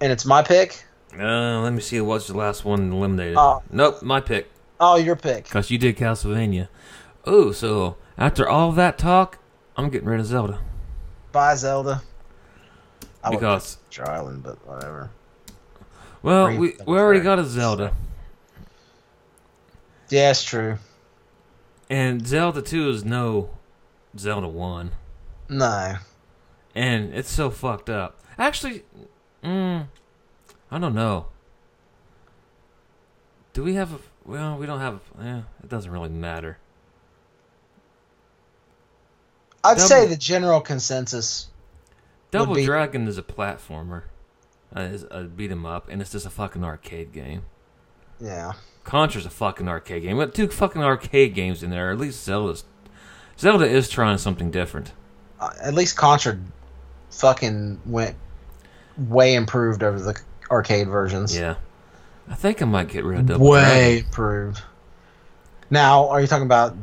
[0.00, 0.84] And it's my pick.
[1.18, 3.36] Uh, let me see what's the last one eliminated.
[3.36, 3.62] Oh.
[3.70, 4.50] Nope, my pick.
[4.78, 5.44] Oh, your pick.
[5.44, 6.68] Because you did Castlevania.
[7.24, 9.38] Oh, so after all that talk,
[9.76, 10.60] I'm getting rid of Zelda.
[11.32, 12.02] Bye, Zelda.
[13.22, 15.10] I Because, Adventure Island, but whatever.
[16.22, 17.94] well, we, we already got a Zelda.
[20.08, 20.78] Yeah, that's true.
[21.88, 23.50] And Zelda 2 is no
[24.18, 24.92] Zelda 1.
[25.50, 25.96] No.
[26.74, 28.20] And it's so fucked up.
[28.38, 28.84] Actually,
[29.44, 29.86] mm,
[30.70, 31.26] I don't know.
[33.52, 33.98] Do we have a.
[34.24, 35.00] Well, we don't have.
[35.20, 36.58] Yeah, it doesn't really matter.
[39.64, 41.48] I'd Double- say the general consensus.
[42.30, 44.02] Double be- Dragon is a platformer,
[44.76, 47.42] uh, is a beat 'em up, and it's just a fucking arcade game.
[48.20, 48.52] Yeah.
[48.84, 50.16] Contra's a fucking arcade game.
[50.16, 51.90] But two fucking arcade games in there.
[51.90, 52.64] At least Zelda's.
[53.38, 54.92] Zelda is trying something different.
[55.40, 56.38] Uh, at least Contra
[57.10, 58.16] fucking went
[58.98, 60.20] way improved over the
[60.50, 61.36] arcade versions.
[61.36, 61.54] Yeah.
[62.28, 64.04] I think I might get rid of Double way Dragon.
[64.06, 64.62] improved.
[65.70, 66.76] Now, are you talking about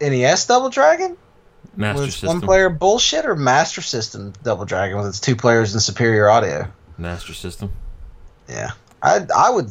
[0.00, 1.16] NES Double Dragon?
[1.76, 2.28] Master with System.
[2.28, 6.66] one player bullshit or Master System Double Dragon with its two players and superior audio?
[6.98, 7.72] Master System.
[8.48, 8.70] Yeah.
[9.02, 9.70] I I would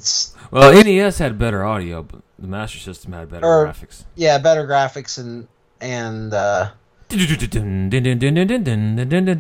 [0.52, 4.04] Well, NES had better audio, but the Master System had better Or- graphics.
[4.16, 5.48] Yeah, better graphics and
[5.82, 6.70] and uh,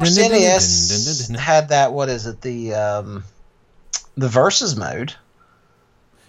[0.09, 1.93] NES had that.
[1.93, 2.41] What is it?
[2.41, 3.23] The um,
[4.17, 5.13] the versus mode.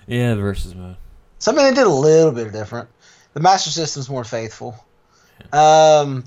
[0.06, 0.96] Yeah, the versus mode.
[1.38, 2.88] So I mean, they did a little bit different.
[3.34, 4.82] The Master System's more faithful.
[5.52, 6.24] Um,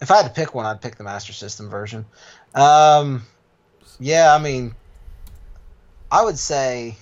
[0.00, 2.04] if I had to pick one, I'd pick the Master System version.
[2.54, 3.22] Um,
[3.98, 4.74] yeah, I mean,
[6.10, 6.96] I would say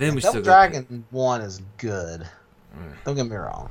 [0.00, 2.26] Then we Double got Dragon One is good.
[3.04, 3.70] Don't get me wrong.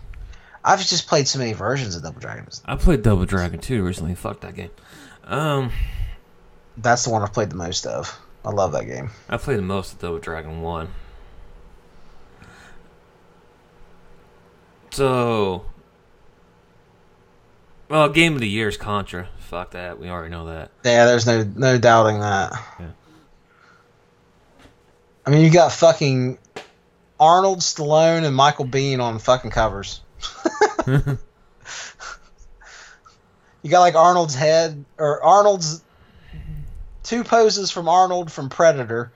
[0.64, 2.46] I've just played so many versions of Double Dragon.
[2.66, 4.14] I played Double Dragon 2 recently.
[4.14, 4.70] Fuck that game.
[5.24, 5.72] Um,
[6.78, 8.22] That's the one I've played the most of.
[8.46, 9.10] I love that game.
[9.28, 10.88] I played the most of Double Dragon 1.
[14.92, 15.66] So,
[17.90, 19.28] well, game of the year is Contra.
[19.40, 20.00] Fuck that.
[20.00, 20.72] We already know that.
[20.84, 22.54] Yeah, there's no no doubting that.
[22.80, 22.88] Yeah.
[25.26, 26.40] I mean, you got fucking
[27.20, 30.02] Arnold, Stallone, and Michael Biehn on fucking covers.
[30.88, 31.18] you
[33.70, 35.84] got like Arnold's head or Arnold's
[37.04, 39.12] two poses from Arnold from Predator,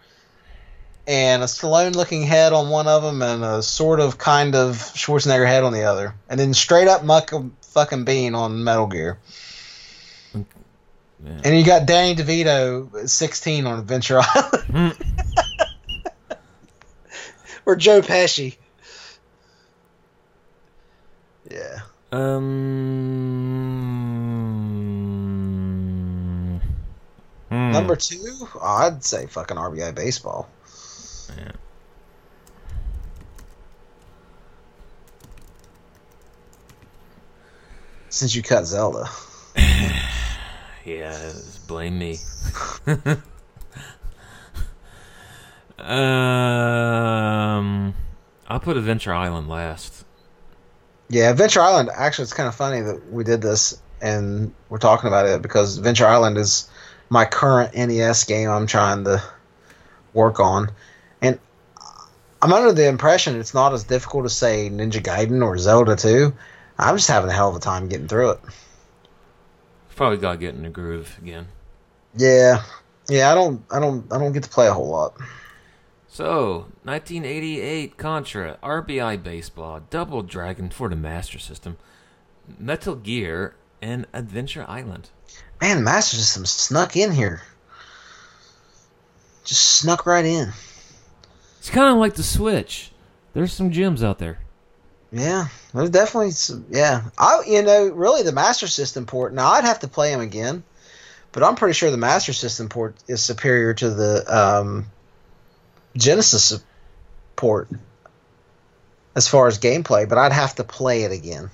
[1.05, 5.45] and a Stallone-looking head on one of them, and a sort of kind of Schwarzenegger
[5.45, 9.19] head on the other, and then straight up Michael fucking Biehn on Metal Gear.
[10.33, 11.41] Yeah.
[11.43, 14.97] And you got Danny DeVito, 16 on Adventure Island.
[17.65, 18.57] or Joe Pesci.
[21.49, 21.79] Yeah.
[22.11, 22.41] Um,
[27.49, 27.71] hmm.
[27.71, 30.49] Number two, I'd say fucking RBI baseball.
[31.37, 31.51] Yeah.
[38.09, 39.09] Since you cut Zelda.
[40.85, 41.31] Yeah,
[41.65, 42.17] blame me.
[45.79, 47.93] um,
[48.49, 50.03] I'll put Adventure Island last.
[51.07, 51.89] Yeah, Adventure Island.
[51.95, 55.77] Actually, it's kind of funny that we did this and we're talking about it because
[55.77, 56.69] Adventure Island is
[57.09, 59.23] my current NES game I'm trying to
[60.13, 60.69] work on.
[62.43, 66.33] I'm under the impression it's not as difficult as, say, Ninja Gaiden or Zelda 2.
[66.77, 68.39] I'm just having a hell of a time getting through it.
[69.95, 71.47] Probably got to get in the groove again.
[72.17, 72.63] Yeah.
[73.07, 75.15] Yeah, I don't I don't I don't get to play a whole lot.
[76.09, 81.77] So, 1988 Contra, RBI Baseball, Double Dragon for the Master System,
[82.59, 85.09] Metal Gear, and Adventure Island.
[85.61, 87.41] Man, Master System snuck in here.
[89.45, 90.51] Just snuck right in.
[91.63, 92.91] It's kind of like the Switch.
[93.31, 94.37] There's some gems out there.
[95.13, 96.65] Yeah, there's definitely some.
[96.69, 99.33] Yeah, I you know really the Master System port.
[99.33, 100.63] Now I'd have to play them again,
[101.31, 104.87] but I'm pretty sure the Master System port is superior to the um,
[105.95, 106.61] Genesis
[107.37, 107.69] port
[109.15, 110.09] as far as gameplay.
[110.09, 111.49] But I'd have to play it again.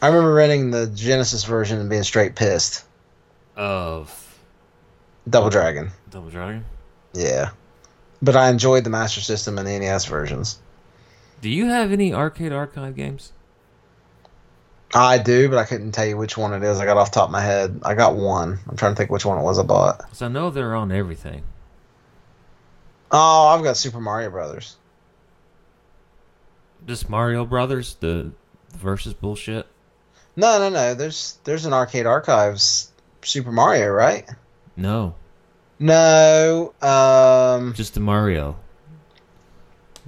[0.00, 2.84] I remember renting the Genesis version and being straight pissed.
[3.56, 4.38] Of
[5.28, 5.90] Double Dragon.
[6.10, 6.64] Double Dragon.
[7.12, 7.50] Yeah.
[8.22, 10.58] But I enjoyed the Master System and the NES versions.
[11.40, 13.32] Do you have any arcade archive games?
[14.92, 16.80] I do, but I couldn't tell you which one it is.
[16.80, 17.80] I got off the top of my head.
[17.84, 18.58] I got one.
[18.68, 19.98] I'm trying to think which one it was I bought.
[19.98, 21.44] Because I know they're on everything.
[23.12, 24.76] Oh, I've got Super Mario Brothers.
[26.86, 28.32] Just Mario Brothers, the
[28.76, 29.66] versus bullshit.
[30.36, 30.94] No, no, no.
[30.94, 32.90] There's there's an arcade archives
[33.22, 34.28] Super Mario, right?
[34.76, 35.14] No,
[35.78, 36.72] No.
[36.82, 38.56] Um, just the Mario.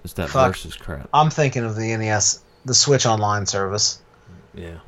[0.05, 0.49] It's that Fuck.
[0.53, 1.09] versus crap.
[1.15, 4.01] I'm thinking of the NES, the Switch Online service.
[4.55, 4.79] Yeah.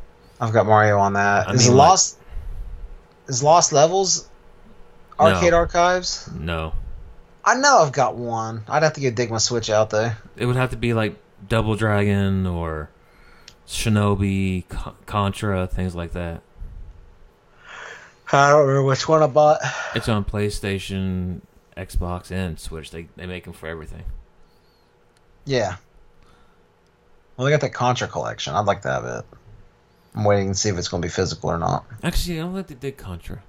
[0.41, 1.49] I've got Mario on that.
[1.49, 2.19] I Is mean, like- Lost
[3.29, 4.29] is Lost Levels
[5.19, 5.59] arcade No.
[5.59, 6.29] archives?
[6.35, 6.73] No.
[7.45, 8.65] I know I've got one.
[8.69, 10.19] I'd have to get dig my Switch out there.
[10.37, 11.17] It would have to be like
[11.49, 12.91] Double Dragon or
[13.69, 14.65] Shinobi,
[15.07, 16.43] Contra, things like that.
[18.35, 19.61] I don't remember which one I bought.
[19.95, 21.41] It's on PlayStation,
[21.77, 22.91] Xbox, and Switch.
[22.91, 24.05] They they make them for everything.
[25.45, 25.77] Yeah.
[27.37, 28.55] Well, they got that Contra collection.
[28.55, 29.25] I'd like to have it.
[30.15, 31.85] I'm waiting to see if it's going to be physical or not.
[32.03, 33.43] Actually, I don't think they did Contra.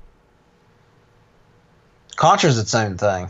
[2.16, 3.30] Contra's its own thing.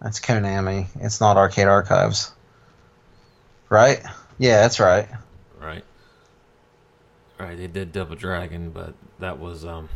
[0.00, 0.86] That's Konami.
[1.00, 2.32] It's not Arcade Archives.
[3.68, 4.02] Right?
[4.38, 5.08] Yeah, that's right.
[5.60, 5.84] Right.
[7.38, 9.88] Right, they did Double Dragon, but that was um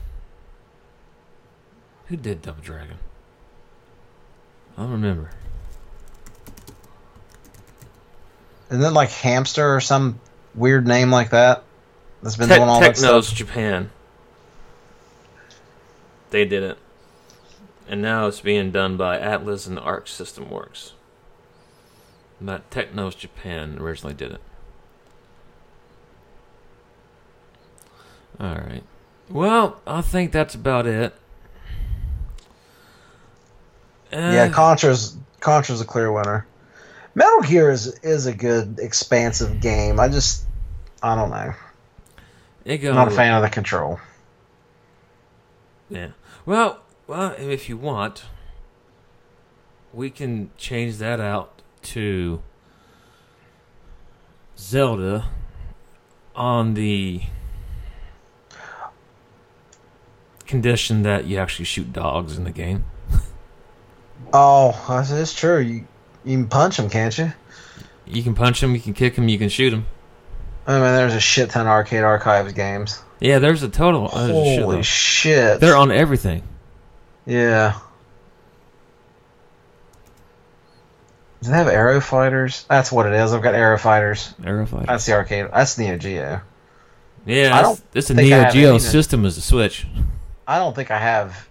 [2.06, 2.98] who did Double Dragon?
[4.76, 5.30] I don't remember.
[8.70, 10.20] Isn't it like Hamster or some
[10.54, 11.62] weird name like that?
[12.24, 13.08] that's been Te- doing all that stuff.
[13.08, 13.38] Technos stuff.
[13.38, 13.90] Japan.
[16.30, 16.78] They did it,
[17.86, 20.94] and now it's being done by Atlas and Arc System Works.
[22.40, 24.40] But Technos Japan originally did it.
[28.40, 28.82] All right.
[29.30, 31.14] Well, I think that's about it.
[34.14, 36.46] Yeah, Uh, Contra's Contra's a clear winner.
[37.14, 39.98] Metal Gear is is a good expansive game.
[40.00, 40.44] I just
[41.02, 41.54] I don't know.
[42.64, 44.00] it I'm not a fan of the control.
[45.90, 46.08] Yeah.
[46.46, 48.24] Well, well, if you want,
[49.92, 52.42] we can change that out to
[54.56, 55.28] Zelda
[56.34, 57.22] on the
[60.46, 62.84] condition that you actually shoot dogs in the game.
[64.32, 65.58] Oh, that's, true.
[65.58, 65.86] You
[66.24, 67.32] you can punch them, can't you?
[68.06, 69.86] You can punch them, you can kick them, you can shoot them.
[70.66, 73.02] I mean, there's a shit ton of arcade archives games.
[73.20, 74.08] Yeah, there's a total.
[74.08, 74.84] there's a Holy shitload.
[74.84, 75.60] shit!
[75.60, 76.42] They're on everything.
[77.26, 77.78] Yeah.
[81.42, 82.64] Do they have Arrow Fighters?
[82.70, 83.34] That's what it is.
[83.34, 84.32] I've got Arrow Fighters.
[84.40, 84.86] Aerofighter.
[84.86, 85.48] That's the arcade.
[85.52, 86.40] That's Neo Geo.
[87.26, 89.86] yeah, I don't it's a Neo Geo system as a Switch.
[90.46, 91.48] I don't think I have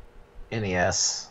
[0.51, 1.27] NES.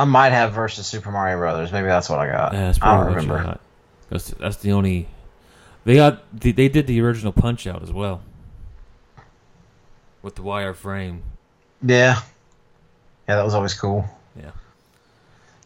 [0.00, 1.72] I might have versus Super Mario Brothers.
[1.72, 2.54] Maybe that's what I got.
[2.54, 3.60] Yeah, that's I don't probably what you remember.
[4.08, 5.08] That's, that's the only.
[5.84, 6.22] They got.
[6.32, 8.22] They, they did the original Punch Out as well.
[10.22, 11.22] With the wire frame.
[11.82, 12.18] Yeah.
[13.28, 14.06] Yeah, that was always cool.
[14.34, 14.52] Yeah.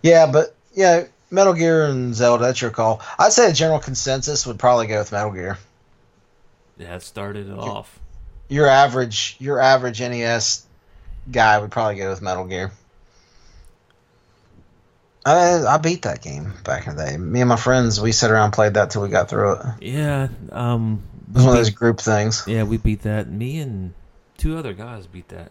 [0.02, 3.02] Yeah, but yeah, Metal Gear and Zelda, that's your call.
[3.16, 5.58] I'd say a general consensus would probably go with Metal Gear.
[6.76, 8.00] Yeah, it started it off.
[8.48, 10.66] Your average your average NES
[11.30, 12.72] guy would probably go with Metal Gear.
[15.26, 17.16] I I beat that game back in the day.
[17.16, 19.60] Me and my friends, we sat around and played that till we got through it.
[19.80, 20.28] It Yeah.
[20.52, 21.02] Um.
[21.32, 22.44] was one of those group things.
[22.46, 23.30] yeah, we beat that.
[23.30, 23.94] Me and
[24.36, 25.50] two other guys beat that.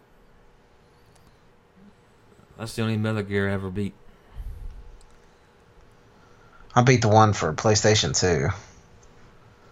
[2.58, 3.94] That's the only Metal Gear I ever beat.
[6.76, 8.50] I beat the one for PlayStation 2.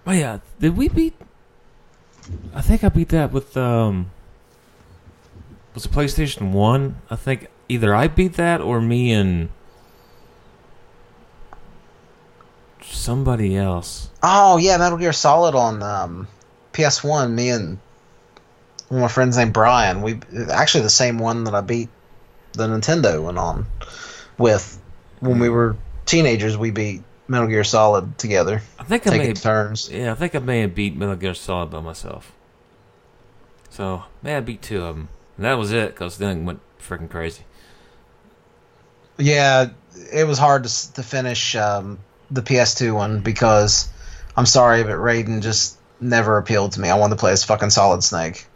[0.07, 1.13] Oh yeah, did we beat?
[2.55, 4.09] I think I beat that with um.
[5.75, 6.97] Was it PlayStation One?
[7.09, 9.49] I think either I beat that or me and
[12.83, 14.09] somebody else.
[14.23, 16.27] Oh yeah, Metal Gear Solid on um,
[16.73, 17.31] PS1.
[17.31, 17.79] Me and
[18.89, 20.01] one of my friends named Brian.
[20.01, 21.89] We actually the same one that I beat
[22.53, 23.65] the Nintendo one on
[24.37, 24.81] with
[25.19, 26.57] when we were teenagers.
[26.57, 29.17] We beat Metal Gear Solid together, I think I may.
[29.19, 29.89] taking turns.
[29.89, 32.33] Yeah, I think I may have beat Metal Gear Solid by myself.
[33.69, 36.59] So may I beat two of them, and that was it because then it went
[36.79, 37.43] freaking crazy.
[39.17, 39.69] Yeah,
[40.11, 41.99] it was hard to to finish um,
[42.31, 43.89] the PS2 one because
[44.35, 46.89] I'm sorry, but Raiden just never appealed to me.
[46.89, 48.47] I wanted to play as fucking Solid Snake.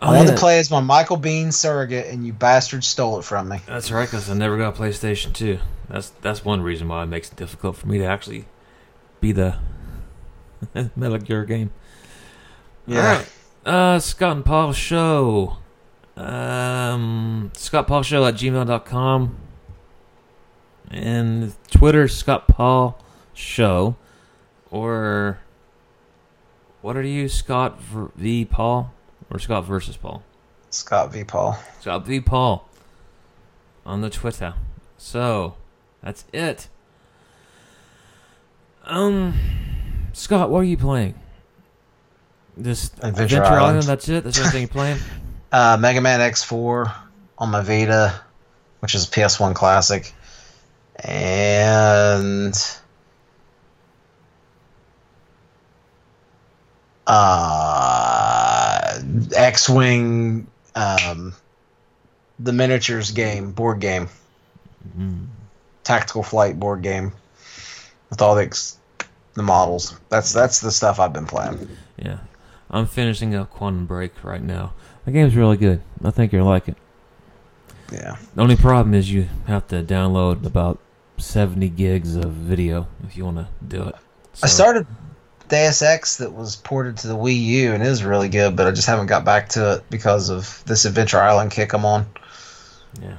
[0.00, 0.34] I Oh, wanted yeah.
[0.34, 3.60] to play as my Michael Biehn surrogate, and you bastards stole it from me.
[3.66, 5.58] That's right, because I never got a PlayStation 2.
[5.88, 8.46] That's that's one reason why it makes it difficult for me to actually
[9.20, 9.56] be the
[10.96, 11.70] Metal Gear game.
[12.90, 13.30] Alright.
[13.64, 15.58] Uh, Scott and Paul Show.
[16.16, 19.36] Um, Scott Paul Show at gmail.com.
[20.90, 22.98] And Twitter, Scott Paul
[23.42, 23.96] Show.
[24.70, 25.38] Or
[26.80, 28.92] what are you, Scott v, Paul?
[29.30, 30.22] Or Scott versus Paul?
[30.70, 31.24] Scott V.
[31.24, 31.58] Paul.
[31.80, 32.20] Scott V.
[32.20, 32.68] Paul
[33.84, 34.54] on the Twitter.
[34.96, 35.56] So
[36.02, 36.68] that's it.
[38.84, 39.34] Um,
[40.12, 41.14] Scott, what are you playing?
[42.56, 43.62] This Adventure Adventure, Island.
[43.64, 43.82] Island.
[43.84, 44.24] That's it.
[44.24, 44.98] That's everything you're playing.
[45.54, 46.90] Uh, Mega Man X4
[47.36, 48.18] on my Vita,
[48.80, 50.14] which is a PS1 classic,
[50.96, 52.54] and
[57.12, 59.00] uh,
[59.36, 61.34] X-wing, um,
[62.38, 64.08] the miniatures game, board game,
[64.98, 65.26] Mm.
[65.84, 67.12] tactical flight board game,
[68.10, 68.78] with all the ex-
[69.34, 69.96] the models.
[70.08, 71.68] That's that's the stuff I've been playing.
[71.96, 72.18] Yeah,
[72.70, 74.72] I'm finishing up Quantum Break right now.
[75.04, 75.80] The game's really good.
[76.04, 76.76] I think you'll like it.
[77.92, 78.16] Yeah.
[78.34, 80.78] The only problem is you have to download about
[81.18, 83.94] 70 gigs of video if you want to do it.
[84.42, 84.86] I started
[85.52, 88.70] Deus Ex that was ported to the Wii U and is really good, but I
[88.70, 92.06] just haven't got back to it because of this Adventure Island kick I'm on.
[92.98, 93.18] Yeah.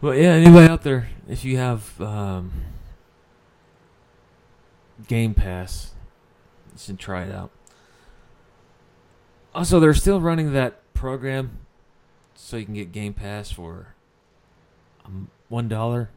[0.00, 0.30] Well, yeah.
[0.30, 2.50] Anybody out there, if you have um,
[5.06, 5.92] Game Pass,
[6.72, 7.52] you should try it out.
[9.54, 11.58] Also, they're still running that program,
[12.34, 13.94] so you can get Game Pass for
[15.04, 16.10] um, one dollar.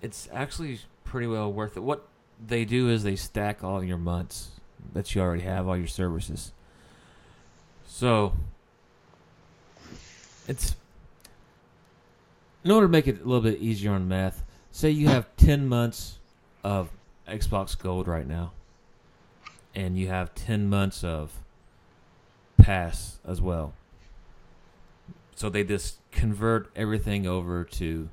[0.00, 0.78] It's actually
[1.16, 1.82] pretty well worth it.
[1.82, 2.06] What
[2.46, 4.48] they do is they stack all your months
[4.92, 6.52] that you already have, all your services.
[7.86, 8.34] So
[10.46, 10.76] it's
[12.62, 14.44] in order to make it a little bit easier on math.
[14.70, 16.18] Say you have ten months
[16.62, 16.90] of
[17.26, 18.52] Xbox Gold right now,
[19.74, 21.32] and you have ten months of
[22.58, 23.72] Pass as well.
[25.34, 28.10] So they just convert everything over to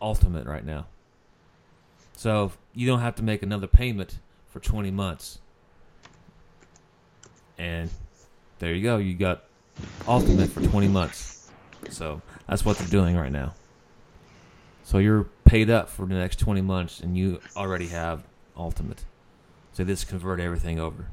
[0.00, 0.86] Ultimate right now.
[2.14, 4.18] So you don't have to make another payment
[4.48, 5.38] for 20 months.
[7.58, 7.90] And
[8.58, 8.98] there you go.
[8.98, 9.44] You got
[10.06, 11.50] Ultimate for 20 months.
[11.90, 13.54] So that's what they're doing right now.
[14.82, 18.24] So you're paid up for the next 20 months and you already have
[18.56, 19.04] Ultimate.
[19.72, 21.06] So this convert everything over.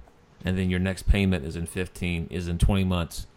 [0.43, 3.27] And then your next payment is in 15 is in 20 months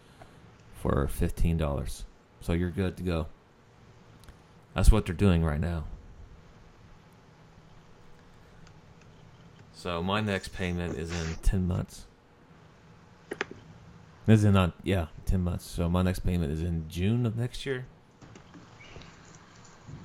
[0.73, 2.03] for $15.
[2.41, 3.27] So you're good to go.
[4.79, 5.83] That's what they're doing right now.
[9.73, 12.05] So my next payment is in 10 months.
[14.25, 15.65] This Is not uh, yeah, 10 months.
[15.65, 17.87] So my next payment is in June of next year.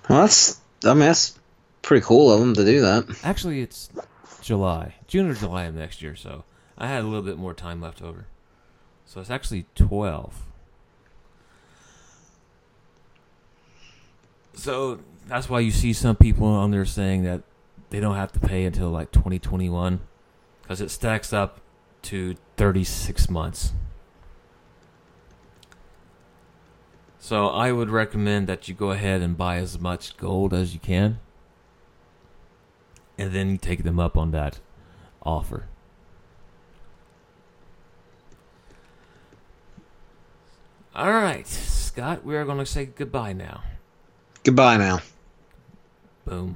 [0.08, 1.38] Well, that's I mean that's
[1.82, 3.20] pretty cool of them to do that.
[3.22, 3.90] Actually, it's
[4.42, 6.16] July, June or July of next year.
[6.16, 6.42] So
[6.76, 8.26] I had a little bit more time left over.
[9.06, 10.42] So it's actually 12.
[14.54, 17.42] So that's why you see some people on there saying that
[17.90, 20.00] they don't have to pay until like 2021
[20.62, 21.60] because it stacks up
[22.02, 23.72] to 36 months.
[27.18, 30.80] So I would recommend that you go ahead and buy as much gold as you
[30.80, 31.20] can
[33.16, 34.58] and then take them up on that
[35.22, 35.66] offer.
[40.94, 43.62] All right, Scott, we are going to say goodbye now.
[44.44, 45.00] Goodbye now.
[46.26, 46.54] Boom.